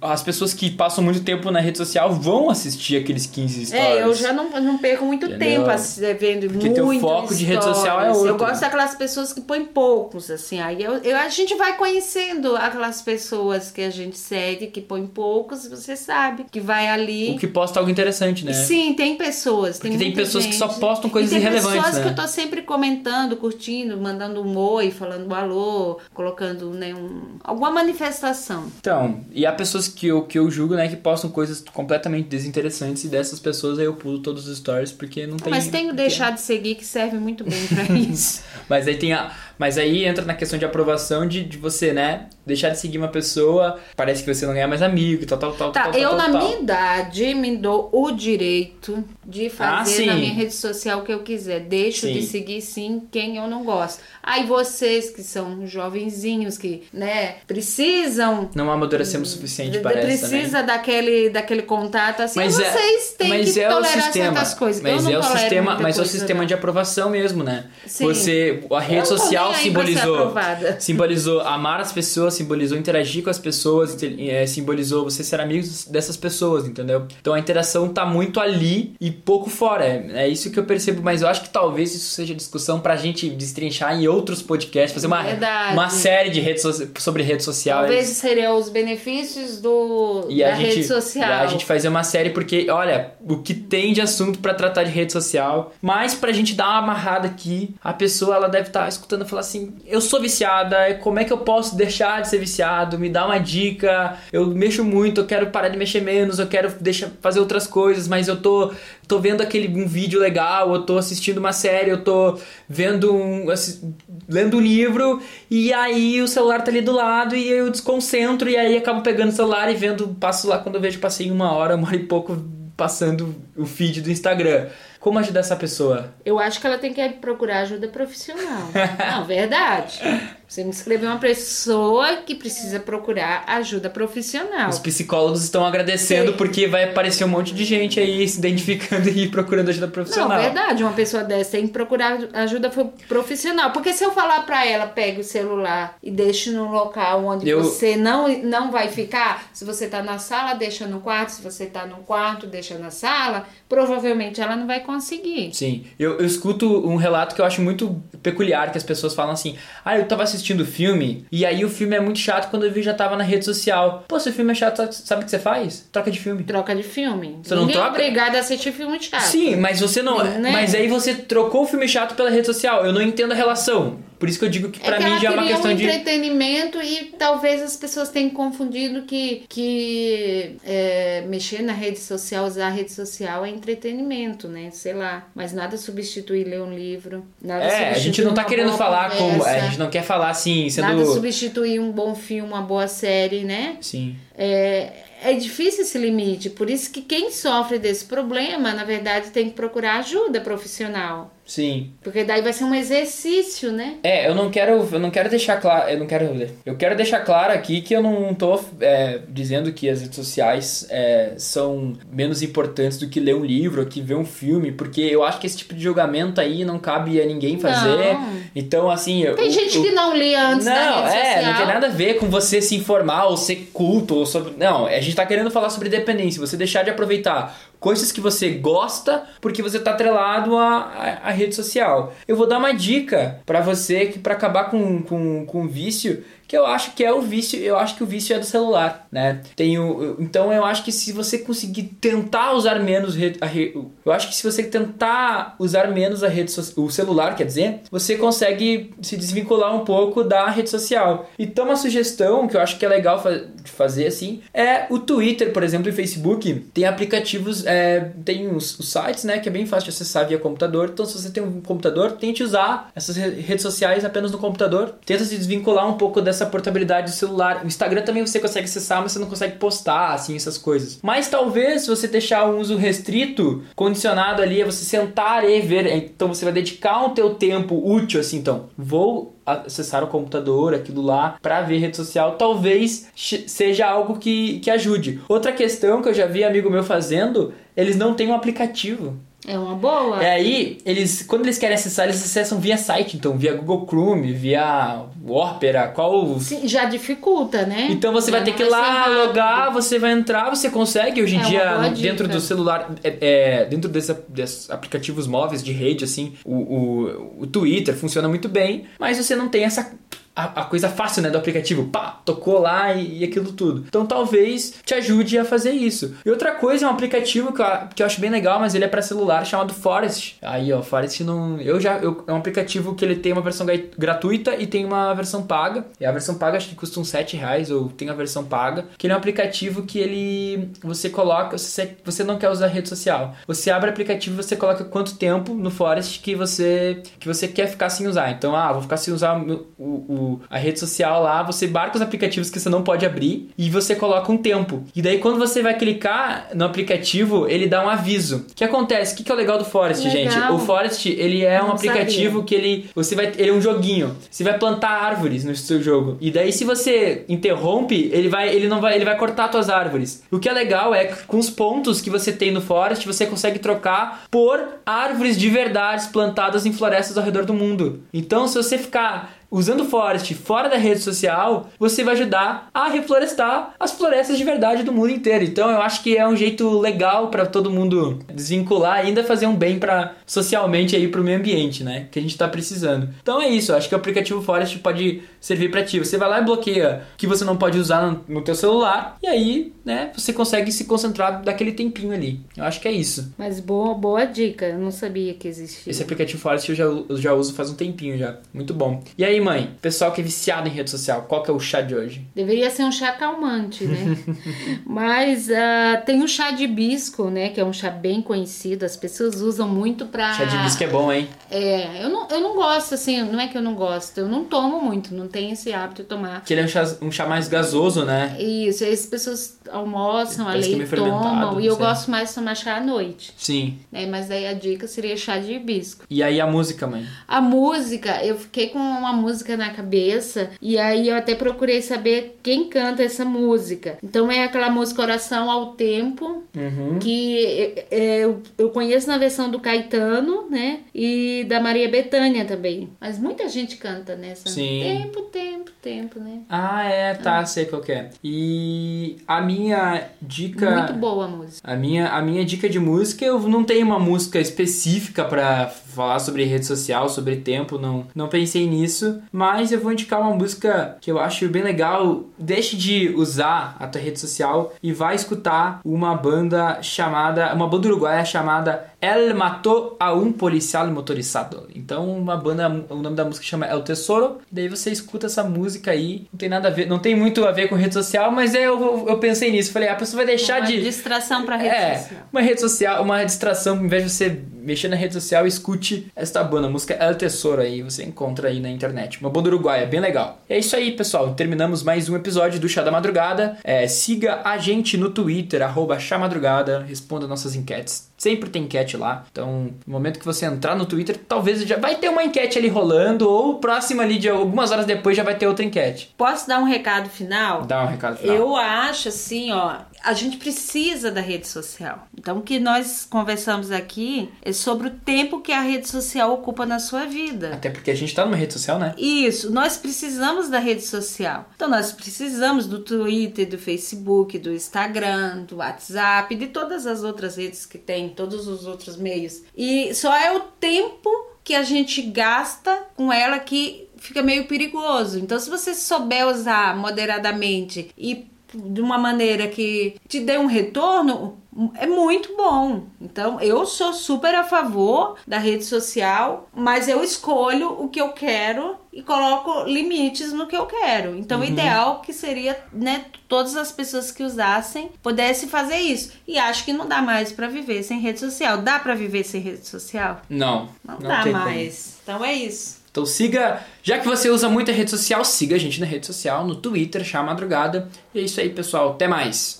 as 0.00 0.22
pessoas 0.22 0.54
que 0.54 0.70
passam 0.70 1.02
muito 1.02 1.20
tempo 1.20 1.50
na 1.50 1.60
rede 1.60 1.78
social 1.78 2.12
vão 2.12 2.50
assistir 2.50 2.96
aqueles 2.96 3.26
15 3.26 3.66
stories. 3.66 3.72
É, 3.86 4.02
eu 4.02 4.14
já 4.14 4.32
não, 4.32 4.48
não 4.60 4.78
perco 4.78 5.04
muito 5.04 5.26
Entendeu? 5.26 5.38
tempo 5.60 5.70
assim, 5.70 6.00
vendo 6.14 6.46
Porque 6.48 6.68
muito 6.68 6.74
teu 6.74 7.00
foco 7.00 7.34
de 7.34 7.44
rede 7.44 7.64
social 7.64 7.98
é 8.00 8.04
stories. 8.04 8.16
outro. 8.16 8.28
Eu 8.32 8.36
gosto 8.38 8.60
daquelas 8.60 8.94
pessoas 8.94 9.32
que 9.32 9.40
põem 9.40 9.64
poucos, 9.64 10.30
assim. 10.30 10.60
Aí 10.60 10.82
eu, 10.82 10.94
eu- 10.98 11.16
a 11.16 11.28
gente 11.28 11.54
vai 11.56 11.76
conhecendo 11.76 12.54
aquelas 12.56 13.02
pessoas 13.02 13.70
que 13.70 13.80
a 13.80 13.90
gente 13.90 14.16
segue, 14.16 14.68
que 14.68 14.80
põem 14.80 15.06
poucos, 15.06 15.66
você 15.66 15.96
sabe, 15.96 16.46
que 16.50 16.60
vai 16.60 16.88
ali. 16.88 17.32
O 17.34 17.38
que 17.38 17.46
posta 17.46 17.80
algo 17.80 17.90
interessante, 17.90 18.44
né? 18.44 18.52
Sim, 18.52 18.94
tem 18.94 19.16
pessoas. 19.16 19.78
Tem, 19.78 19.90
Porque 19.90 20.04
tem 20.04 20.14
pessoas 20.14 20.44
que 20.44 20.52
gente. 20.52 20.58
só 20.60 20.68
postam 20.68 21.10
coisas 21.10 21.30
e 21.32 21.34
tem 21.34 21.42
irrelevantes, 21.42 21.76
pessoas 21.78 21.96
né? 21.96 22.02
que 22.02 22.08
eu 22.08 22.14
tô 22.24 22.28
sempre 22.28 22.62
comentando, 22.62 23.36
curtindo, 23.36 23.96
mandando 23.96 24.42
um 24.42 24.56
oi, 24.56 24.90
falando 24.90 25.28
um 25.28 25.34
alô, 25.34 25.98
colocando 26.14 26.70
né, 26.70 26.94
um, 26.94 27.38
alguma 27.42 27.70
manifestação. 27.70 28.66
Então, 28.78 29.20
e 29.32 29.44
há 29.44 29.52
pessoas 29.52 29.87
que 29.88 30.06
eu, 30.06 30.22
que 30.22 30.38
eu 30.38 30.50
julgo, 30.50 30.74
né, 30.74 30.88
que 30.88 30.96
postam 30.96 31.30
coisas 31.30 31.62
completamente 31.72 32.28
desinteressantes 32.28 33.04
e 33.04 33.08
dessas 33.08 33.40
pessoas 33.40 33.78
aí 33.78 33.84
eu 33.84 33.94
pulo 33.94 34.20
todos 34.20 34.46
os 34.46 34.58
stories 34.58 34.92
porque 34.92 35.26
não 35.26 35.36
tem... 35.36 35.50
Mas 35.50 35.68
tenho 35.68 35.94
deixado 35.94 36.34
de 36.34 36.40
seguir 36.40 36.74
que 36.74 36.84
serve 36.84 37.18
muito 37.18 37.44
bem 37.44 37.66
pra 37.66 37.84
isso. 37.96 38.42
Mas 38.68 38.86
aí 38.86 38.96
tem 38.96 39.12
a... 39.12 39.32
Mas 39.58 39.76
aí 39.76 40.04
entra 40.04 40.24
na 40.24 40.34
questão 40.34 40.58
de 40.58 40.64
aprovação 40.64 41.26
de, 41.26 41.42
de 41.44 41.56
você, 41.58 41.92
né, 41.92 42.26
deixar 42.46 42.70
de 42.70 42.78
seguir 42.78 42.98
uma 42.98 43.08
pessoa, 43.08 43.78
parece 43.96 44.22
que 44.22 44.32
você 44.32 44.46
não 44.46 44.54
ganha 44.54 44.68
mais 44.68 44.80
amigo, 44.82 45.26
tal, 45.26 45.38
tal, 45.38 45.52
tal, 45.52 45.72
Tá, 45.72 45.82
tal, 45.90 45.94
eu 46.00 46.10
tal, 46.10 46.18
na 46.18 46.30
tal. 46.30 46.40
minha 46.42 46.58
idade 46.60 47.34
me 47.34 47.56
dou 47.56 47.88
o 47.92 48.10
direito 48.12 49.04
de 49.26 49.50
fazer 49.50 50.04
Ah, 50.04 50.06
na 50.06 50.14
minha 50.14 50.32
rede 50.32 50.54
social 50.54 51.00
o 51.00 51.02
que 51.02 51.12
eu 51.12 51.22
quiser. 51.22 51.60
Deixo 51.60 52.06
Sim. 52.06 52.12
de 52.14 52.22
seguir 52.22 52.60
sim 52.62 53.02
quem 53.10 53.36
eu 53.36 53.46
não 53.48 53.64
gosto. 53.64 54.00
Aí 54.22 54.46
vocês 54.46 55.10
que 55.10 55.22
são 55.22 55.66
jovenzinhos 55.66 56.56
que, 56.56 56.84
né, 56.92 57.36
precisam 57.46 58.48
Não 58.54 58.70
amadurecemos 58.70 59.28
o 59.30 59.32
suficiente 59.32 59.78
essa, 59.78 59.88
precisa 59.90 60.60
né? 60.60 60.66
daquele 60.66 61.30
daquele 61.30 61.62
contato 61.62 62.20
assim, 62.22 62.38
Mas 62.38 62.58
é- 62.58 62.70
vocês 62.70 63.14
têm 63.18 63.28
mas 63.28 63.52
que 63.52 63.60
é 63.60 63.68
o 63.68 63.72
tolerar 63.74 64.02
sistema, 64.02 64.24
certas 64.34 64.54
coisas. 64.54 64.82
Mas 64.82 64.92
eu 64.92 65.02
não 65.02 65.12
é 65.12 65.18
o 65.18 65.22
sistema, 65.22 65.78
mas 65.80 65.98
é 65.98 66.02
o 66.02 66.06
sistema 66.06 66.46
de 66.46 66.54
aprovação 66.54 67.10
mesmo, 67.10 67.42
né? 67.44 67.66
Sim. 67.86 68.04
Você, 68.06 68.64
a 68.70 68.80
rede 68.80 69.08
social 69.08 69.47
ser 69.54 69.62
simbolizou, 69.62 70.34
simbolizou 70.78 71.40
amar 71.40 71.80
as 71.80 71.92
pessoas, 71.92 72.34
simbolizou 72.34 72.76
interagir 72.78 73.22
com 73.22 73.30
as 73.30 73.38
pessoas, 73.38 73.96
é, 74.02 74.46
simbolizou 74.46 75.04
você 75.04 75.22
ser 75.24 75.40
amigos 75.40 75.84
dessas 75.86 76.16
pessoas, 76.16 76.66
entendeu? 76.66 77.06
Então 77.20 77.34
a 77.34 77.38
interação 77.38 77.88
tá 77.88 78.04
muito 78.04 78.40
ali 78.40 78.94
e 79.00 79.10
pouco 79.10 79.50
fora. 79.50 79.84
É, 79.84 80.24
é 80.24 80.28
isso 80.28 80.50
que 80.50 80.58
eu 80.58 80.64
percebo, 80.64 81.02
mas 81.02 81.22
eu 81.22 81.28
acho 81.28 81.42
que 81.42 81.50
talvez 81.50 81.94
isso 81.94 82.10
seja 82.14 82.34
discussão 82.34 82.80
pra 82.80 82.96
gente 82.96 83.28
destrinchar 83.30 83.94
em 83.98 84.06
outros 84.08 84.42
podcasts, 84.42 84.92
fazer 84.92 85.06
uma, 85.06 85.22
Verdade. 85.22 85.72
uma 85.74 85.90
série 85.90 86.30
de 86.30 86.40
redes 86.40 86.62
so- 86.62 86.88
sobre 86.98 87.22
redes 87.22 87.44
sociais. 87.44 87.86
Talvez 87.86 88.06
seriam 88.08 88.56
os 88.58 88.68
benefícios 88.68 89.60
do 89.60 90.26
E 90.28 90.40
da 90.42 90.54
gente, 90.54 90.68
rede 90.76 90.84
social. 90.86 91.32
a 91.42 91.46
gente 91.46 91.64
fazer 91.64 91.88
uma 91.88 92.04
série 92.04 92.30
porque, 92.30 92.68
olha, 92.70 93.12
o 93.20 93.38
que 93.38 93.54
tem 93.54 93.92
de 93.92 94.00
assunto 94.00 94.38
pra 94.38 94.54
tratar 94.54 94.84
de 94.84 94.90
rede 94.90 95.12
social, 95.12 95.72
mas 95.80 96.14
pra 96.14 96.32
gente 96.32 96.54
dar 96.54 96.68
uma 96.68 96.78
amarrada 96.78 97.26
aqui, 97.28 97.74
a 97.82 97.92
pessoa 97.92 98.34
ela 98.36 98.48
deve 98.48 98.68
estar 98.68 98.88
escutando 98.88 99.24
e 99.24 99.28
falar 99.38 99.40
assim: 99.40 99.74
eu 99.86 100.00
sou 100.00 100.20
viciada, 100.20 100.94
como 101.00 101.18
é 101.18 101.24
que 101.24 101.32
eu 101.32 101.38
posso 101.38 101.76
deixar 101.76 102.20
de 102.22 102.28
ser 102.28 102.38
viciado? 102.38 102.98
Me 102.98 103.08
dá 103.08 103.24
uma 103.24 103.38
dica. 103.38 104.16
Eu 104.32 104.46
mexo 104.48 104.84
muito, 104.84 105.20
eu 105.20 105.26
quero 105.26 105.46
parar 105.50 105.68
de 105.68 105.78
mexer 105.78 106.00
menos, 106.00 106.38
eu 106.38 106.46
quero 106.46 106.70
deixar 106.80 107.10
fazer 107.20 107.40
outras 107.40 107.66
coisas, 107.66 108.08
mas 108.08 108.28
eu 108.28 108.36
tô 108.40 108.72
tô 109.06 109.18
vendo 109.18 109.40
aquele 109.40 109.68
um 109.82 109.86
vídeo 109.88 110.20
legal, 110.20 110.74
eu 110.74 110.82
tô 110.82 110.98
assistindo 110.98 111.38
uma 111.38 111.52
série, 111.52 111.90
eu 111.90 112.04
tô 112.04 112.38
vendo 112.68 113.14
um 113.14 113.48
assi- 113.48 113.80
lendo 114.28 114.58
um 114.58 114.60
livro 114.60 115.22
e 115.50 115.72
aí 115.72 116.20
o 116.20 116.28
celular 116.28 116.60
tá 116.62 116.70
ali 116.70 116.82
do 116.82 116.92
lado 116.92 117.34
e 117.34 117.48
eu 117.48 117.70
desconcentro 117.70 118.50
e 118.50 118.56
aí 118.58 118.76
acabo 118.76 119.00
pegando 119.00 119.30
o 119.30 119.32
celular 119.32 119.70
e 119.70 119.74
vendo, 119.74 120.08
passo 120.20 120.46
lá 120.46 120.58
quando 120.58 120.74
eu 120.74 120.80
vejo 120.82 120.98
passei 120.98 121.30
uma 121.30 121.52
hora, 121.52 121.74
uma 121.76 121.86
hora 121.86 121.96
e 121.96 122.00
pouco 122.04 122.36
passando 122.76 123.34
o 123.56 123.64
feed 123.64 124.02
do 124.02 124.10
Instagram. 124.10 124.66
Como 125.00 125.18
ajudar 125.18 125.40
essa 125.40 125.56
pessoa? 125.56 126.14
Eu 126.24 126.38
acho 126.38 126.60
que 126.60 126.66
ela 126.66 126.78
tem 126.78 126.92
que 126.92 127.08
procurar 127.10 127.60
ajuda 127.60 127.88
profissional. 127.88 128.68
Não, 129.12 129.24
verdade. 129.24 130.00
Você 130.48 130.64
me 130.64 130.70
escreveu 130.70 131.10
uma 131.10 131.18
pessoa 131.18 132.16
que 132.24 132.34
precisa 132.34 132.80
procurar 132.80 133.44
ajuda 133.46 133.90
profissional. 133.90 134.70
Os 134.70 134.78
psicólogos 134.78 135.44
estão 135.44 135.62
agradecendo 135.62 136.30
Sim. 136.30 136.36
porque 136.38 136.66
vai 136.66 136.84
aparecer 136.84 137.22
um 137.24 137.28
monte 137.28 137.52
de 137.54 137.66
gente 137.66 138.00
aí 138.00 138.26
se 138.26 138.38
identificando 138.38 139.10
e 139.12 139.28
procurando 139.28 139.68
ajuda 139.68 139.84
Não, 139.86 139.92
profissional. 139.92 140.40
verdade, 140.40 140.82
uma 140.82 140.94
pessoa 140.94 141.22
dessa 141.22 141.50
tem 141.50 141.66
que 141.66 141.72
procurar 141.74 142.18
ajuda 142.32 142.70
profissional. 143.06 143.72
Porque 143.72 143.92
se 143.92 144.02
eu 144.02 144.10
falar 144.12 144.40
pra 144.46 144.66
ela, 144.66 144.86
pegue 144.86 145.20
o 145.20 145.24
celular 145.24 145.98
e 146.02 146.10
deixe 146.10 146.50
num 146.50 146.70
local 146.72 147.26
onde 147.26 147.46
Eu- 147.46 147.62
você 147.62 147.94
não, 147.94 148.26
não 148.42 148.70
vai 148.70 148.88
ficar, 148.88 149.50
se 149.52 149.66
você 149.66 149.86
tá 149.86 150.02
na 150.02 150.18
sala, 150.18 150.54
deixa 150.54 150.86
no 150.86 151.00
quarto, 151.00 151.28
se 151.28 151.42
você 151.42 151.66
tá 151.66 151.84
no 151.84 151.96
quarto, 151.96 152.46
deixa 152.46 152.78
na 152.78 152.90
sala, 152.90 153.46
provavelmente 153.68 154.40
ela 154.40 154.56
não 154.56 154.66
vai 154.66 154.80
conseguir. 154.80 155.50
Sim, 155.54 155.84
eu, 155.98 156.18
eu 156.18 156.24
escuto 156.24 156.88
um 156.88 156.96
relato 156.96 157.34
que 157.34 157.40
eu 157.42 157.44
acho 157.44 157.60
muito 157.60 158.02
peculiar, 158.22 158.72
que 158.72 158.78
as 158.78 158.84
pessoas 158.84 159.12
falam 159.14 159.32
assim, 159.32 159.54
ah, 159.84 159.98
eu 159.98 160.08
tava 160.08 160.22
assistindo 160.22 160.37
filme, 160.64 161.26
e 161.30 161.44
aí 161.44 161.64
o 161.64 161.68
filme 161.68 161.96
é 161.96 162.00
muito 162.00 162.18
chato 162.18 162.50
quando 162.50 162.64
eu 162.64 162.72
vi 162.72 162.82
já 162.82 162.94
tava 162.94 163.16
na 163.16 163.24
rede 163.24 163.44
social. 163.44 164.04
Pô, 164.08 164.18
se 164.18 164.28
o 164.28 164.32
filme 164.32 164.52
é 164.52 164.54
chato, 164.54 164.92
sabe 164.92 165.22
o 165.22 165.24
que 165.24 165.30
você 165.30 165.38
faz? 165.38 165.88
Troca 165.92 166.10
de 166.10 166.18
filme. 166.18 166.44
Troca 166.44 166.74
de 166.74 166.82
filme. 166.82 167.38
Você 167.42 167.54
não 167.54 167.62
Ninguém 167.62 167.76
troca? 167.76 167.88
é 167.88 167.92
obrigado 167.92 168.36
a 168.36 168.40
assistir 168.40 168.72
filme 168.72 169.00
chato. 169.02 169.22
Sim, 169.22 169.56
mas 169.56 169.80
você 169.80 170.02
não. 170.02 170.22
Né? 170.22 170.50
Mas 170.52 170.74
aí 170.74 170.88
você 170.88 171.14
trocou 171.14 171.62
o 171.62 171.66
filme 171.66 171.88
chato 171.88 172.14
pela 172.14 172.30
rede 172.30 172.46
social. 172.46 172.84
Eu 172.84 172.92
não 172.92 173.02
entendo 173.02 173.32
a 173.32 173.34
relação. 173.34 173.98
Por 174.18 174.28
isso 174.28 174.38
que 174.38 174.44
eu 174.44 174.48
digo 174.48 174.70
que 174.70 174.80
É 174.82 174.86
pra 174.86 174.98
que 174.98 175.04
mim 175.04 175.18
já 175.20 175.28
é 175.28 175.32
uma 175.32 175.46
questão 175.46 175.70
um 175.70 175.74
de. 175.74 175.84
entretenimento 175.84 176.82
e 176.82 177.14
talvez 177.18 177.62
as 177.62 177.76
pessoas 177.76 178.08
tenham 178.08 178.30
confundido 178.30 179.02
que, 179.02 179.44
que 179.48 180.56
é, 180.64 181.24
mexer 181.28 181.62
na 181.62 181.72
rede 181.72 182.00
social, 182.00 182.46
usar 182.46 182.66
a 182.66 182.70
rede 182.70 182.92
social 182.92 183.44
é 183.44 183.50
entretenimento, 183.50 184.48
né? 184.48 184.70
Sei 184.72 184.92
lá. 184.92 185.28
Mas 185.34 185.52
nada 185.52 185.76
substitui 185.76 186.44
ler 186.44 186.60
um 186.60 186.74
livro. 186.74 187.24
Nada 187.40 187.64
É, 187.64 187.90
a 187.90 187.98
gente 187.98 188.22
não 188.22 188.34
tá 188.34 188.44
querendo 188.44 188.72
falar 188.72 189.10
como. 189.16 189.38
conversa, 189.38 189.50
é, 189.50 189.60
a 189.60 189.64
gente 189.66 189.78
não 189.78 189.90
quer 189.90 190.02
falar 190.02 190.30
assim, 190.30 190.68
sendo. 190.68 190.88
Nada 190.88 191.06
substitui 191.06 191.78
um 191.78 191.92
bom 191.92 192.14
filme, 192.14 192.48
uma 192.48 192.62
boa 192.62 192.88
série, 192.88 193.44
né? 193.44 193.76
Sim. 193.80 194.16
É, 194.36 194.92
é 195.22 195.32
difícil 195.34 195.82
esse 195.82 195.98
limite, 195.98 196.48
por 196.50 196.70
isso 196.70 196.90
que 196.92 197.02
quem 197.02 197.30
sofre 197.30 197.78
desse 197.78 198.04
problema, 198.04 198.72
na 198.72 198.84
verdade, 198.84 199.30
tem 199.30 199.48
que 199.48 199.54
procurar 199.54 199.98
ajuda 199.98 200.40
profissional. 200.40 201.34
Sim. 201.48 201.92
Porque 202.02 202.24
daí 202.24 202.42
vai 202.42 202.52
ser 202.52 202.64
um 202.64 202.74
exercício, 202.74 203.72
né? 203.72 203.94
É, 204.02 204.28
eu 204.28 204.34
não 204.34 204.50
quero, 204.50 204.86
eu 204.92 205.00
não 205.00 205.10
quero 205.10 205.30
deixar 205.30 205.56
claro, 205.56 205.88
eu 205.88 205.98
não 205.98 206.06
quero, 206.06 206.26
eu 206.66 206.76
quero 206.76 206.94
deixar 206.94 207.20
claro 207.20 207.54
aqui 207.54 207.80
que 207.80 207.94
eu 207.96 208.02
não 208.02 208.34
tô 208.34 208.60
é, 208.82 209.20
dizendo 209.30 209.72
que 209.72 209.88
as 209.88 210.02
redes 210.02 210.14
sociais 210.14 210.86
é, 210.90 211.32
são 211.38 211.94
menos 212.12 212.42
importantes 212.42 212.98
do 212.98 213.08
que 213.08 213.18
ler 213.18 213.34
um 213.34 213.46
livro, 213.46 213.80
ou 213.80 213.86
que 213.86 214.02
ver 214.02 214.14
um 214.14 214.26
filme, 214.26 214.70
porque 214.72 215.00
eu 215.00 215.24
acho 215.24 215.40
que 215.40 215.46
esse 215.46 215.56
tipo 215.56 215.74
de 215.74 215.82
julgamento 215.82 216.38
aí 216.38 216.66
não 216.66 216.78
cabe 216.78 217.18
a 217.18 217.24
ninguém 217.24 217.58
fazer. 217.58 217.96
Não. 218.12 218.38
Então, 218.54 218.90
assim, 218.90 219.22
eu- 219.22 219.34
Tem 219.34 219.48
o- 219.48 219.50
gente 219.50 219.78
o- 219.78 219.82
que 219.82 219.90
não 219.92 220.14
lia 220.14 220.48
antes 220.48 220.66
da 220.66 220.74
não, 220.74 221.04
rede 221.04 221.16
é, 221.16 221.32
social. 221.34 221.44
não 221.52 221.56
tem 221.56 221.66
nada 221.66 221.86
a 221.86 221.90
ver 221.90 222.14
com 222.18 222.28
você 222.28 222.60
se 222.60 222.76
informar 222.76 223.24
ou 223.24 223.38
ser 223.38 223.70
culto 223.72 224.16
ou 224.16 224.26
sobre. 224.26 224.52
Não, 224.58 224.84
a 224.84 225.00
gente 225.00 225.16
tá 225.16 225.24
querendo 225.24 225.50
falar 225.50 225.70
sobre 225.70 225.88
dependência. 225.88 226.38
Você 226.40 226.58
deixar 226.58 226.82
de 226.82 226.90
aproveitar 226.90 227.58
coisas 227.80 228.12
que 228.12 228.20
você 228.20 228.50
gosta 228.50 229.24
porque 229.40 229.62
você 229.62 229.78
tá 229.78 229.92
atrelado 229.92 230.56
à, 230.56 230.78
à, 230.78 231.28
à 231.28 231.30
rede 231.30 231.54
social. 231.54 232.12
Eu 232.26 232.36
vou 232.36 232.46
dar 232.46 232.58
uma 232.58 232.72
dica 232.72 233.40
pra 233.46 233.60
você 233.60 234.06
que 234.06 234.18
para 234.18 234.34
acabar 234.34 234.70
com, 234.70 235.02
com, 235.02 235.46
com 235.46 235.68
vício. 235.68 236.24
Que 236.48 236.56
eu 236.56 236.66
acho 236.66 236.92
que 236.94 237.04
é 237.04 237.12
o 237.12 237.20
vício, 237.20 237.58
eu 237.60 237.76
acho 237.78 237.94
que 237.94 238.02
o 238.02 238.06
vício 238.06 238.34
é 238.34 238.38
do 238.38 238.44
celular, 238.46 239.06
né? 239.12 239.42
Tem 239.54 239.78
o, 239.78 240.16
então 240.18 240.50
eu 240.52 240.64
acho 240.64 240.82
que 240.82 240.90
se 240.90 241.12
você 241.12 241.38
conseguir 241.38 241.84
tentar 242.00 242.54
usar 242.54 242.80
menos 242.80 243.14
re- 243.14 243.36
a 243.40 243.46
re- 243.46 243.72
eu 244.04 244.12
acho 244.12 244.28
que 244.28 244.34
se 244.34 244.42
você 244.42 244.62
tentar 244.62 245.54
usar 245.58 245.88
menos 245.92 246.24
a 246.24 246.28
rede 246.28 246.50
so- 246.50 246.82
o 246.82 246.90
celular, 246.90 247.36
quer 247.36 247.44
dizer, 247.44 247.80
você 247.90 248.16
consegue 248.16 248.94
se 249.02 249.16
desvincular 249.16 249.76
um 249.76 249.84
pouco 249.84 250.24
da 250.24 250.48
rede 250.48 250.70
social. 250.70 251.28
Então 251.38 251.66
uma 251.66 251.76
sugestão 251.76 252.48
que 252.48 252.56
eu 252.56 252.60
acho 252.60 252.78
que 252.78 252.84
é 252.86 252.88
legal 252.88 253.22
fa- 253.22 253.42
fazer 253.64 254.06
assim 254.06 254.40
é 254.54 254.86
o 254.90 254.98
Twitter, 254.98 255.52
por 255.52 255.62
exemplo, 255.62 255.88
e 255.88 255.92
Facebook 255.92 256.54
tem 256.72 256.86
aplicativos, 256.86 257.66
é, 257.66 258.10
tem 258.24 258.48
os, 258.54 258.78
os 258.78 258.88
sites, 258.90 259.24
né, 259.24 259.38
que 259.38 259.48
é 259.48 259.52
bem 259.52 259.66
fácil 259.66 259.90
de 259.90 259.90
acessar 259.96 260.26
via 260.26 260.38
computador. 260.38 260.88
Então 260.92 261.04
se 261.04 261.20
você 261.20 261.30
tem 261.30 261.42
um 261.42 261.60
computador, 261.60 262.12
tente 262.12 262.42
usar 262.42 262.90
essas 262.96 263.16
re- 263.16 263.40
redes 263.40 263.62
sociais 263.62 264.04
apenas 264.04 264.32
no 264.32 264.38
computador. 264.38 264.94
Tenta 265.04 265.24
se 265.24 265.36
desvincular 265.36 265.86
um 265.88 265.94
pouco 265.98 266.20
dessa 266.22 266.37
portabilidade 266.46 267.10
do 267.10 267.16
celular. 267.16 267.62
O 267.64 267.66
Instagram 267.66 268.02
também 268.02 268.24
você 268.26 268.40
consegue 268.40 268.66
acessar, 268.66 269.02
mas 269.02 269.12
você 269.12 269.18
não 269.18 269.28
consegue 269.28 269.56
postar 269.56 270.12
assim 270.12 270.36
essas 270.36 270.58
coisas. 270.58 270.98
Mas 271.02 271.28
talvez 271.28 271.82
se 271.82 271.88
você 271.88 272.08
deixar 272.08 272.48
um 272.48 272.58
uso 272.58 272.76
restrito, 272.76 273.62
condicionado 273.74 274.42
ali 274.42 274.62
a 274.62 274.66
você 274.66 274.84
sentar 274.84 275.48
e 275.48 275.60
ver, 275.60 275.86
então 275.86 276.28
você 276.28 276.44
vai 276.44 276.52
dedicar 276.52 277.04
um 277.04 277.10
teu 277.10 277.34
tempo 277.34 277.80
útil 277.84 278.20
assim, 278.20 278.38
então, 278.38 278.68
vou 278.76 279.38
acessar 279.44 280.04
o 280.04 280.08
computador, 280.08 280.74
aquilo 280.74 281.00
lá, 281.00 281.38
pra 281.40 281.62
ver 281.62 281.78
rede 281.78 281.96
social, 281.96 282.36
talvez 282.36 283.08
seja 283.14 283.86
algo 283.86 284.18
que, 284.18 284.60
que 284.60 284.70
ajude. 284.70 285.20
Outra 285.28 285.52
questão 285.52 286.02
que 286.02 286.08
eu 286.08 286.14
já 286.14 286.26
vi 286.26 286.44
amigo 286.44 286.70
meu 286.70 286.84
fazendo, 286.84 287.54
eles 287.76 287.96
não 287.96 288.14
têm 288.14 288.28
um 288.28 288.34
aplicativo. 288.34 289.16
É 289.46 289.58
uma 289.58 289.74
boa. 289.74 290.22
E 290.22 290.26
aí, 290.26 290.78
eles, 290.84 291.22
quando 291.22 291.44
eles 291.44 291.58
querem 291.58 291.74
acessar, 291.76 292.06
eles 292.06 292.22
acessam 292.22 292.58
via 292.58 292.76
site, 292.76 293.16
então 293.16 293.36
via 293.38 293.54
Google 293.54 293.86
Chrome, 293.86 294.32
via 294.32 295.04
Opera, 295.26 295.88
qual 295.88 296.38
Sim, 296.40 296.66
já 296.66 296.86
dificulta, 296.86 297.64
né? 297.64 297.86
então 297.90 298.12
você 298.12 298.30
vai 298.30 298.40
Já 298.40 298.44
ter 298.46 298.50
não 298.50 298.56
que 298.58 298.62
ir 298.64 298.70
vai 298.70 298.80
lá, 298.80 299.06
logar, 299.06 299.72
você 299.72 299.98
vai 299.98 300.12
entrar, 300.12 300.50
você 300.50 300.68
consegue 300.70 301.22
hoje 301.22 301.36
em 301.36 301.40
É 301.40 301.44
dia 301.44 301.78
dentro 301.90 302.26
dica. 302.26 302.38
do 302.38 302.40
celular, 302.40 302.90
é, 303.04 303.16
é, 303.20 303.64
dentro 303.66 303.88
desse, 303.88 304.14
desses 304.28 304.70
aplicativos 304.70 305.26
móveis 305.26 305.62
de 305.62 305.72
rede, 305.72 306.04
assim, 306.04 306.34
o, 306.44 306.54
o, 306.54 307.42
o 307.42 307.46
Twitter 307.46 307.94
funciona 307.96 308.28
muito 308.28 308.48
bem, 308.48 308.86
mas 308.98 309.18
você 309.18 309.36
não 309.36 309.48
tem 309.48 309.64
essa 309.64 309.92
a, 310.38 310.62
a 310.62 310.64
coisa 310.64 310.88
fácil, 310.88 311.22
né, 311.22 311.30
do 311.30 311.38
aplicativo. 311.38 311.84
Pá, 311.88 312.20
tocou 312.24 312.58
lá 312.60 312.94
e, 312.94 313.18
e 313.18 313.24
aquilo 313.24 313.52
tudo. 313.52 313.84
Então 313.88 314.06
talvez 314.06 314.74
te 314.84 314.94
ajude 314.94 315.36
a 315.38 315.44
fazer 315.44 315.72
isso. 315.72 316.14
E 316.24 316.30
outra 316.30 316.52
coisa 316.54 316.84
é 316.86 316.88
um 316.88 316.92
aplicativo 316.92 317.52
que 317.52 317.60
eu, 317.60 317.66
que 317.94 318.02
eu 318.02 318.06
acho 318.06 318.20
bem 318.20 318.30
legal, 318.30 318.60
mas 318.60 318.74
ele 318.74 318.84
é 318.84 318.88
para 318.88 319.02
celular, 319.02 319.44
chamado 319.44 319.74
Forest. 319.74 320.36
Aí, 320.42 320.72
ó, 320.72 320.80
Forest 320.82 321.24
não... 321.24 321.60
Eu 321.60 321.80
já... 321.80 321.98
eu- 321.98 322.24
é 322.26 322.32
um 322.32 322.36
aplicativo 322.36 322.94
que 322.94 323.04
ele 323.04 323.16
tem 323.16 323.32
uma 323.32 323.42
versão 323.42 323.66
gratuita 323.96 324.54
e 324.56 324.66
tem 324.66 324.84
uma 324.84 325.12
versão 325.14 325.42
paga. 325.42 325.84
E 326.00 326.06
a 326.06 326.12
versão 326.12 326.36
paga 326.36 326.56
acho 326.56 326.68
que 326.68 326.74
custa 326.74 327.00
uns 327.00 327.08
7 327.08 327.36
reais, 327.36 327.70
ou 327.70 327.88
tem 327.88 328.08
a 328.08 328.14
versão 328.14 328.44
paga. 328.44 328.86
Que 328.96 329.06
ele 329.06 329.12
é 329.12 329.16
um 329.16 329.18
aplicativo 329.18 329.82
que 329.82 329.98
ele... 329.98 330.70
Você 330.82 331.10
coloca... 331.10 331.58
Você, 331.58 331.96
você 332.04 332.22
não 332.24 332.38
quer 332.38 332.50
usar 332.50 332.66
rede 332.68 332.88
social. 332.88 333.34
Você 333.46 333.70
abre 333.70 333.88
o 333.88 333.92
aplicativo 333.92 334.36
você 334.42 334.56
coloca 334.56 334.84
quanto 334.84 335.16
tempo 335.16 335.54
no 335.54 335.70
Forest 335.70 336.20
que 336.20 336.34
você, 336.34 337.02
que 337.18 337.26
você 337.26 337.48
quer 337.48 337.66
ficar 337.68 337.90
sem 337.90 338.06
usar. 338.06 338.30
Então, 338.30 338.54
ah, 338.54 338.72
vou 338.72 338.82
ficar 338.82 338.96
sem 338.96 339.12
usar 339.12 339.36
o, 339.38 339.66
o, 339.78 340.27
o- 340.34 340.40
a 340.50 340.58
rede 340.58 340.78
social 340.78 341.22
lá. 341.22 341.42
Você 341.42 341.66
marca 341.66 341.96
os 341.96 342.02
aplicativos 342.02 342.50
que 342.50 342.58
você 342.60 342.68
não 342.68 342.82
pode 342.82 343.04
abrir 343.06 343.50
e 343.56 343.70
você 343.70 343.94
coloca 343.94 344.30
um 344.30 344.36
tempo. 344.36 344.84
E 344.94 345.02
daí, 345.02 345.18
quando 345.18 345.38
você 345.38 345.62
vai 345.62 345.74
clicar 345.76 346.48
no 346.54 346.64
aplicativo, 346.64 347.46
ele 347.48 347.66
dá 347.66 347.84
um 347.84 347.88
aviso. 347.88 348.46
O 348.50 348.54
que 348.54 348.64
acontece? 348.64 349.14
O 349.14 349.16
que, 349.16 349.24
que 349.24 349.30
é 349.30 349.34
o 349.34 349.38
legal 349.38 349.58
do 349.58 349.64
Forest, 349.64 350.06
Legal. 350.06 350.32
gente? 350.32 350.52
O 350.52 350.58
Forest, 350.58 351.08
ele 351.08 351.44
é 351.44 351.62
um 351.62 351.70
aplicativo 351.72 352.38
sabia. 352.40 352.44
que 352.44 352.54
ele 352.54 352.90
você 352.94 353.14
vai 353.14 353.32
ele 353.36 353.50
é 353.50 353.52
um 353.52 353.60
joguinho. 353.60 354.16
Você 354.30 354.42
vai 354.44 354.58
plantar 354.58 354.90
árvores 354.90 355.44
no 355.44 355.54
seu 355.54 355.82
jogo. 355.82 356.16
E 356.20 356.30
daí 356.30 356.52
se 356.52 356.64
você 356.64 357.24
interrompe, 357.28 358.10
ele 358.12 358.28
vai 358.28 358.48
ele 358.54 358.68
não 358.68 358.80
vai 358.80 358.94
ele 358.94 359.04
vai 359.04 359.16
cortar 359.16 359.50
suas 359.50 359.68
árvores. 359.70 360.22
O 360.30 360.38
que 360.38 360.48
é 360.48 360.52
legal 360.52 360.94
é 360.94 361.04
que 361.06 361.22
com 361.24 361.38
os 361.38 361.48
pontos 361.50 362.00
que 362.00 362.10
você 362.10 362.32
tem 362.32 362.50
no 362.50 362.60
Forest, 362.60 363.06
você 363.06 363.26
consegue 363.26 363.58
trocar 363.58 364.24
por 364.30 364.60
árvores 364.84 365.38
de 365.38 365.48
verdade 365.48 366.08
plantadas 366.08 366.66
em 366.66 366.72
florestas 366.72 367.16
ao 367.18 367.24
redor 367.24 367.44
do 367.44 367.54
mundo. 367.54 368.02
Então, 368.12 368.46
se 368.48 368.54
você 368.56 368.76
ficar 368.78 369.37
usando 369.50 369.84
Forest 369.84 370.34
fora 370.34 370.68
da 370.68 370.76
rede 370.76 371.00
social, 371.00 371.68
você 371.78 372.04
vai 372.04 372.14
ajudar 372.14 372.68
a 372.72 372.88
reflorestar 372.88 373.74
as 373.78 373.92
florestas 373.92 374.36
de 374.36 374.44
verdade 374.44 374.82
do 374.82 374.92
mundo 374.92 375.10
inteiro. 375.10 375.44
Então 375.44 375.70
eu 375.70 375.80
acho 375.80 376.02
que 376.02 376.16
é 376.16 376.26
um 376.26 376.36
jeito 376.36 376.78
legal 376.78 377.28
para 377.28 377.46
todo 377.46 377.70
mundo 377.70 378.18
desvincular 378.32 379.04
e 379.04 379.08
ainda 379.08 379.24
fazer 379.24 379.46
um 379.46 379.56
bem 379.56 379.78
para 379.78 380.14
socialmente 380.28 380.94
aí 380.94 381.08
pro 381.08 381.24
meio 381.24 381.38
ambiente, 381.38 381.82
né? 381.82 382.06
Que 382.12 382.18
a 382.18 382.22
gente 382.22 382.36
tá 382.36 382.46
precisando. 382.46 383.08
Então 383.20 383.42
é 383.42 383.48
isso, 383.48 383.74
acho 383.74 383.88
que 383.88 383.94
o 383.94 383.98
aplicativo 383.98 384.42
Forest 384.42 384.78
pode 384.78 385.22
servir 385.40 385.70
para 385.70 385.82
ti. 385.82 385.98
Você 385.98 386.16
vai 386.16 386.28
lá 386.28 386.40
e 386.40 386.44
bloqueia 386.44 387.02
que 387.16 387.26
você 387.26 387.44
não 387.44 387.56
pode 387.56 387.78
usar 387.78 388.02
no, 388.02 388.24
no 388.28 388.42
teu 388.42 388.54
celular 388.54 389.16
e 389.22 389.26
aí, 389.26 389.72
né, 389.84 390.12
você 390.14 390.32
consegue 390.32 390.70
se 390.70 390.84
concentrar 390.84 391.42
daquele 391.42 391.72
tempinho 391.72 392.12
ali. 392.12 392.40
Eu 392.56 392.64
acho 392.64 392.80
que 392.80 392.86
é 392.86 392.92
isso. 392.92 393.32
Mas 393.38 393.58
boa, 393.58 393.94
boa 393.94 394.24
dica. 394.24 394.66
Eu 394.66 394.78
não 394.78 394.90
sabia 394.90 395.34
que 395.34 395.48
existia. 395.48 395.90
Esse 395.90 396.02
aplicativo 396.02 396.40
Forest 396.40 396.68
eu 396.68 396.76
já, 396.76 396.84
eu 396.84 397.16
já 397.16 397.32
uso 397.32 397.54
faz 397.54 397.70
um 397.70 397.74
tempinho 397.74 398.18
já. 398.18 398.36
Muito 398.52 398.74
bom. 398.74 399.02
E 399.16 399.24
aí, 399.24 399.40
mãe? 399.40 399.70
Pessoal 399.80 400.12
que 400.12 400.20
é 400.20 400.24
viciado 400.24 400.68
em 400.68 400.72
rede 400.72 400.90
social, 400.90 401.22
qual 401.22 401.42
que 401.42 401.50
é 401.50 401.54
o 401.54 401.60
chá 401.60 401.80
de 401.80 401.94
hoje? 401.94 402.26
Deveria 402.34 402.70
ser 402.70 402.84
um 402.84 402.92
chá 402.92 403.12
calmante, 403.12 403.84
né? 403.84 404.16
Mas 404.84 405.48
ah, 405.50 406.02
tem 406.04 406.22
o 406.22 406.28
chá 406.28 406.50
de 406.50 406.64
hibisco, 406.64 407.30
né? 407.30 407.48
Que 407.48 407.60
é 407.60 407.64
um 407.64 407.72
chá 407.72 407.90
bem 407.90 408.20
conhecido. 408.20 408.84
As 408.84 408.96
pessoas 408.96 409.40
usam 409.40 409.68
muito 409.68 410.06
pra. 410.18 410.32
Chá 410.34 410.44
de 410.44 410.56
hibisco 410.56 410.82
é 410.82 410.86
bom, 410.88 411.12
hein? 411.12 411.28
É, 411.48 412.02
eu 412.04 412.08
não, 412.08 412.26
eu 412.28 412.40
não 412.40 412.54
gosto, 412.56 412.94
assim, 412.94 413.22
não 413.22 413.38
é 413.40 413.46
que 413.46 413.56
eu 413.56 413.62
não 413.62 413.74
gosto, 413.74 414.18
eu 414.18 414.28
não 414.28 414.44
tomo 414.44 414.80
muito, 414.80 415.14
não 415.14 415.28
tenho 415.28 415.52
esse 415.52 415.72
hábito 415.72 416.02
de 416.02 416.08
tomar. 416.08 416.42
Que 416.44 416.52
ele 416.52 416.62
é 416.62 416.64
um 416.64 416.68
chá, 416.68 416.96
um 417.00 417.10
chá 417.12 417.24
mais 417.26 417.48
gasoso, 417.48 418.04
né? 418.04 418.36
Isso, 418.40 418.82
aí 418.84 418.92
as 418.92 419.06
pessoas 419.06 419.58
almoçam 419.70 420.44
Parece 420.46 420.74
é 420.80 420.86
fermentado, 420.86 421.22
tomam, 421.22 421.60
e 421.60 421.66
eu 421.66 421.76
sei. 421.76 421.86
gosto 421.86 422.10
mais 422.10 422.28
de 422.30 422.34
tomar 422.34 422.54
chá 422.56 422.76
à 422.76 422.80
noite, 422.80 423.32
Sim. 423.36 423.78
né? 423.92 424.06
Mas 424.06 424.28
daí 424.28 424.46
a 424.46 424.52
dica 424.54 424.86
seria 424.88 425.16
chá 425.16 425.38
de 425.38 425.52
hibisco. 425.54 426.04
E 426.10 426.22
aí 426.22 426.40
a 426.40 426.46
música, 426.46 426.86
mãe? 426.86 427.06
A 427.28 427.40
música, 427.40 428.24
eu 428.24 428.36
fiquei 428.36 428.68
com 428.70 428.78
uma 428.78 429.12
música 429.12 429.56
na 429.56 429.70
cabeça 429.70 430.50
e 430.60 430.76
aí 430.78 431.08
eu 431.08 431.16
até 431.16 431.34
procurei 431.34 431.80
saber 431.80 432.38
quem 432.42 432.68
canta 432.68 433.02
essa 433.02 433.24
música. 433.24 433.98
Então 434.02 434.30
é 434.32 434.42
aquela 434.44 434.68
música 434.70 435.00
Oração 435.02 435.50
ao 435.50 435.68
Tempo, 435.72 436.42
Uhum. 436.56 436.98
que 436.98 437.44
é, 437.46 437.86
é, 437.90 438.18
eu, 438.24 438.42
eu 438.58 438.70
conheço 438.70 439.06
na 439.06 439.16
versão 439.18 439.48
do 439.50 439.60
Caetano, 439.60 440.07
né? 440.50 440.80
E 440.94 441.44
da 441.48 441.60
Maria 441.60 441.88
Bethânia 441.88 442.44
também. 442.44 442.90
Mas 443.00 443.18
muita 443.18 443.48
gente 443.48 443.76
canta 443.76 444.16
nessa. 444.16 444.48
Sim. 444.48 444.80
Tempo, 444.82 445.22
tempo, 445.22 445.70
tempo, 445.82 446.20
né? 446.20 446.40
Ah, 446.48 446.84
é, 446.84 447.14
tá, 447.14 447.44
sei 447.44 447.66
qual 447.66 447.82
que 447.82 447.92
é. 447.92 448.10
E 448.22 449.16
a 449.26 449.40
minha 449.40 450.08
dica. 450.20 450.70
Muito 450.70 450.94
boa 450.94 451.26
a 451.26 451.28
música. 451.28 451.70
A 451.70 451.76
minha, 451.76 452.08
a 452.08 452.22
minha 452.22 452.44
dica 452.44 452.68
de 452.68 452.78
música, 452.78 453.24
eu 453.24 453.38
não 453.40 453.64
tenho 453.64 453.86
uma 453.86 453.98
música 453.98 454.38
específica 454.40 455.24
pra 455.24 455.66
falar 455.98 456.20
sobre 456.20 456.44
rede 456.44 456.64
social, 456.64 457.08
sobre 457.08 457.36
tempo, 457.36 457.76
não, 457.76 458.06
não 458.14 458.28
pensei 458.28 458.68
nisso, 458.68 459.20
mas 459.32 459.72
eu 459.72 459.80
vou 459.80 459.90
indicar 459.90 460.20
uma 460.20 460.34
música 460.34 460.96
que 461.00 461.10
eu 461.10 461.18
acho 461.18 461.48
bem 461.48 461.62
legal. 461.62 462.24
Deixe 462.38 462.76
de 462.76 463.08
usar 463.16 463.76
a 463.80 463.86
tua 463.88 464.00
rede 464.00 464.20
social 464.20 464.72
e 464.80 464.92
vai 464.92 465.16
escutar 465.16 465.80
uma 465.84 466.14
banda 466.14 466.80
chamada, 466.82 467.52
uma 467.52 467.66
banda 467.66 467.88
uruguaia 467.88 468.24
chamada 468.24 468.88
El 469.00 469.34
Matou 469.34 469.96
a 470.00 470.12
um 470.12 470.32
Policial 470.32 470.86
Motorizado. 470.88 471.68
Então, 471.74 472.10
uma 472.10 472.36
banda, 472.36 472.68
o 472.90 472.96
nome 472.96 473.14
da 473.14 473.24
música 473.24 473.46
chama 473.46 473.66
El 473.66 473.82
Tesoro. 473.82 474.38
Daí 474.50 474.68
você 474.68 474.90
escuta 474.90 475.26
essa 475.26 475.44
música 475.44 475.92
aí, 475.92 476.26
não 476.32 476.38
tem 476.38 476.48
nada 476.48 476.68
a 476.68 476.70
ver, 476.70 476.86
não 476.86 476.98
tem 476.98 477.14
muito 477.14 477.44
a 477.44 477.52
ver 477.52 477.68
com 477.68 477.76
rede 477.76 477.94
social, 477.94 478.32
mas 478.32 478.54
eu, 478.54 479.06
eu 479.08 479.18
pensei 479.18 479.52
nisso. 479.52 479.72
Falei, 479.72 479.88
a 479.88 479.94
pessoa 479.94 480.24
vai 480.24 480.26
deixar 480.26 480.60
uma 480.60 480.66
de. 480.66 480.80
distração 480.80 481.44
pra 481.44 481.56
rede 481.56 481.74
é, 481.74 481.98
social. 481.98 482.20
uma 482.32 482.40
rede 482.40 482.60
social, 482.60 483.02
uma 483.02 483.24
distração, 483.24 483.76
em 483.76 483.88
vez 483.88 484.02
de 484.02 484.10
você 484.10 484.42
mexer 484.68 484.88
na 484.88 484.96
rede 484.96 485.14
social, 485.14 485.46
escute 485.46 486.10
esta 486.14 486.42
banda, 486.42 486.66
a 486.66 486.70
música 486.70 486.94
El 486.94 487.14
Tesoro 487.14 487.62
aí, 487.62 487.82
você 487.82 488.04
encontra 488.04 488.48
aí 488.48 488.58
na 488.58 488.68
internet. 488.68 489.20
Uma 489.20 489.30
banda 489.30 489.48
uruguaia, 489.48 489.86
bem 489.86 490.00
legal. 490.00 490.42
É 490.48 490.58
isso 490.58 490.74
aí, 490.74 490.92
pessoal. 490.92 491.34
Terminamos 491.34 491.84
mais 491.84 492.08
um 492.08 492.16
episódio 492.16 492.58
do 492.58 492.68
Chá 492.68 492.82
da 492.82 492.90
Madrugada. 492.90 493.56
É, 493.62 493.86
siga 493.86 494.40
a 494.44 494.58
gente 494.58 494.96
no 494.96 495.10
Twitter, 495.10 495.62
arroba 495.62 495.98
Chá 496.00 496.18
Madrugada, 496.18 496.80
responda 496.80 497.28
nossas 497.28 497.54
enquetes. 497.54 498.08
Sempre 498.18 498.50
tem 498.50 498.64
enquete 498.64 498.96
lá. 498.96 499.24
Então, 499.30 499.70
no 499.86 499.92
momento 499.92 500.18
que 500.18 500.24
você 500.24 500.44
entrar 500.44 500.74
no 500.74 500.84
Twitter, 500.84 501.16
talvez 501.16 501.62
já 501.62 501.78
vai 501.78 501.94
ter 501.94 502.08
uma 502.08 502.24
enquete 502.24 502.58
ali 502.58 502.66
rolando, 502.66 503.30
ou 503.30 503.60
próxima 503.60 504.02
ali 504.02 504.18
de 504.18 504.28
algumas 504.28 504.72
horas 504.72 504.84
depois 504.84 505.16
já 505.16 505.22
vai 505.22 505.36
ter 505.36 505.46
outra 505.46 505.64
enquete. 505.64 506.12
Posso 506.18 506.48
dar 506.48 506.58
um 506.58 506.64
recado 506.64 507.08
final? 507.08 507.62
Dá 507.62 507.84
um 507.84 507.86
recado 507.86 508.16
final. 508.16 508.36
Eu 508.36 508.56
acho 508.56 509.08
assim, 509.08 509.52
ó, 509.52 509.76
a 510.02 510.12
gente 510.12 510.36
precisa 510.36 511.10
da 511.10 511.20
rede 511.20 511.46
social. 511.46 512.08
Então, 512.16 512.38
o 512.38 512.42
que 512.42 512.58
nós 512.58 513.06
conversamos 513.08 513.70
aqui 513.70 514.30
é 514.42 514.52
sobre 514.52 514.88
o 514.88 514.90
tempo 514.90 515.40
que 515.40 515.52
a 515.52 515.60
rede 515.60 515.88
social 515.88 516.32
ocupa 516.32 516.64
na 516.64 516.78
sua 516.78 517.04
vida. 517.04 517.54
Até 517.54 517.70
porque 517.70 517.90
a 517.90 517.94
gente 517.94 518.14
tá 518.14 518.24
numa 518.24 518.36
rede 518.36 518.52
social, 518.52 518.78
né? 518.78 518.94
Isso, 518.96 519.50
nós 519.52 519.76
precisamos 519.76 520.48
da 520.48 520.58
rede 520.58 520.82
social. 520.82 521.48
Então, 521.54 521.68
nós 521.68 521.92
precisamos 521.92 522.66
do 522.66 522.80
Twitter, 522.80 523.48
do 523.48 523.58
Facebook, 523.58 524.38
do 524.38 524.52
Instagram, 524.52 525.44
do 525.44 525.56
WhatsApp, 525.56 526.34
de 526.34 526.46
todas 526.48 526.86
as 526.86 527.02
outras 527.02 527.36
redes 527.36 527.66
que 527.66 527.78
tem, 527.78 528.08
todos 528.08 528.46
os 528.46 528.66
outros 528.66 528.96
meios. 528.96 529.42
E 529.56 529.94
só 529.94 530.16
é 530.16 530.36
o 530.36 530.40
tempo 530.40 531.10
que 531.42 531.54
a 531.54 531.62
gente 531.62 532.02
gasta 532.02 532.86
com 532.94 533.12
ela 533.12 533.38
que 533.38 533.88
fica 533.96 534.22
meio 534.22 534.46
perigoso. 534.46 535.18
Então, 535.18 535.38
se 535.38 535.48
você 535.48 535.74
souber 535.74 536.26
usar 536.26 536.76
moderadamente 536.76 537.90
e 537.96 538.26
de 538.54 538.80
uma 538.80 538.98
maneira 538.98 539.48
que 539.48 539.96
te 540.08 540.20
dê 540.20 540.38
um 540.38 540.46
retorno, 540.46 541.38
é 541.74 541.86
muito 541.86 542.36
bom. 542.36 542.86
Então, 543.00 543.40
eu 543.40 543.66
sou 543.66 543.92
super 543.92 544.34
a 544.34 544.44
favor 544.44 545.16
da 545.26 545.38
rede 545.38 545.64
social, 545.64 546.48
mas 546.54 546.88
eu 546.88 547.02
escolho 547.02 547.82
o 547.82 547.88
que 547.88 548.00
eu 548.00 548.10
quero 548.10 548.76
e 548.92 549.02
coloco 549.02 549.64
limites 549.64 550.32
no 550.32 550.46
que 550.46 550.56
eu 550.56 550.66
quero. 550.66 551.16
Então, 551.16 551.40
o 551.40 551.44
ideal 551.44 552.00
que 552.00 552.12
seria, 552.12 552.58
né, 552.72 553.06
todas 553.26 553.56
as 553.56 553.72
pessoas 553.72 554.10
que 554.10 554.22
usassem 554.22 554.90
pudessem 555.02 555.48
fazer 555.48 555.78
isso. 555.78 556.12
E 556.26 556.38
acho 556.38 556.64
que 556.64 556.72
não 556.72 556.86
dá 556.86 557.02
mais 557.02 557.32
para 557.32 557.48
viver 557.48 557.82
sem 557.82 558.00
rede 558.00 558.20
social. 558.20 558.58
Dá 558.58 558.78
para 558.78 558.94
viver 558.94 559.24
sem 559.24 559.40
rede 559.40 559.66
social? 559.66 560.20
Não. 560.28 560.68
Não, 560.84 560.94
não 560.94 561.08
dá 561.08 561.22
tem 561.22 561.32
como. 561.32 561.44
mais. 561.44 561.98
Então 562.02 562.24
é 562.24 562.34
isso. 562.34 562.77
Então 562.98 563.06
siga, 563.06 563.64
já 563.80 563.96
que 563.96 564.04
você 564.04 564.28
usa 564.28 564.48
muita 564.48 564.72
rede 564.72 564.90
social, 564.90 565.24
siga 565.24 565.54
a 565.54 565.58
gente 565.58 565.78
na 565.78 565.86
rede 565.86 566.04
social, 566.04 566.44
no 566.44 566.56
Twitter, 566.56 567.04
Chá 567.04 567.22
Madrugada. 567.22 567.88
E 568.12 568.18
é 568.18 568.22
isso 568.22 568.40
aí, 568.40 568.50
pessoal. 568.50 568.90
Até 568.90 569.06
mais. 569.06 569.56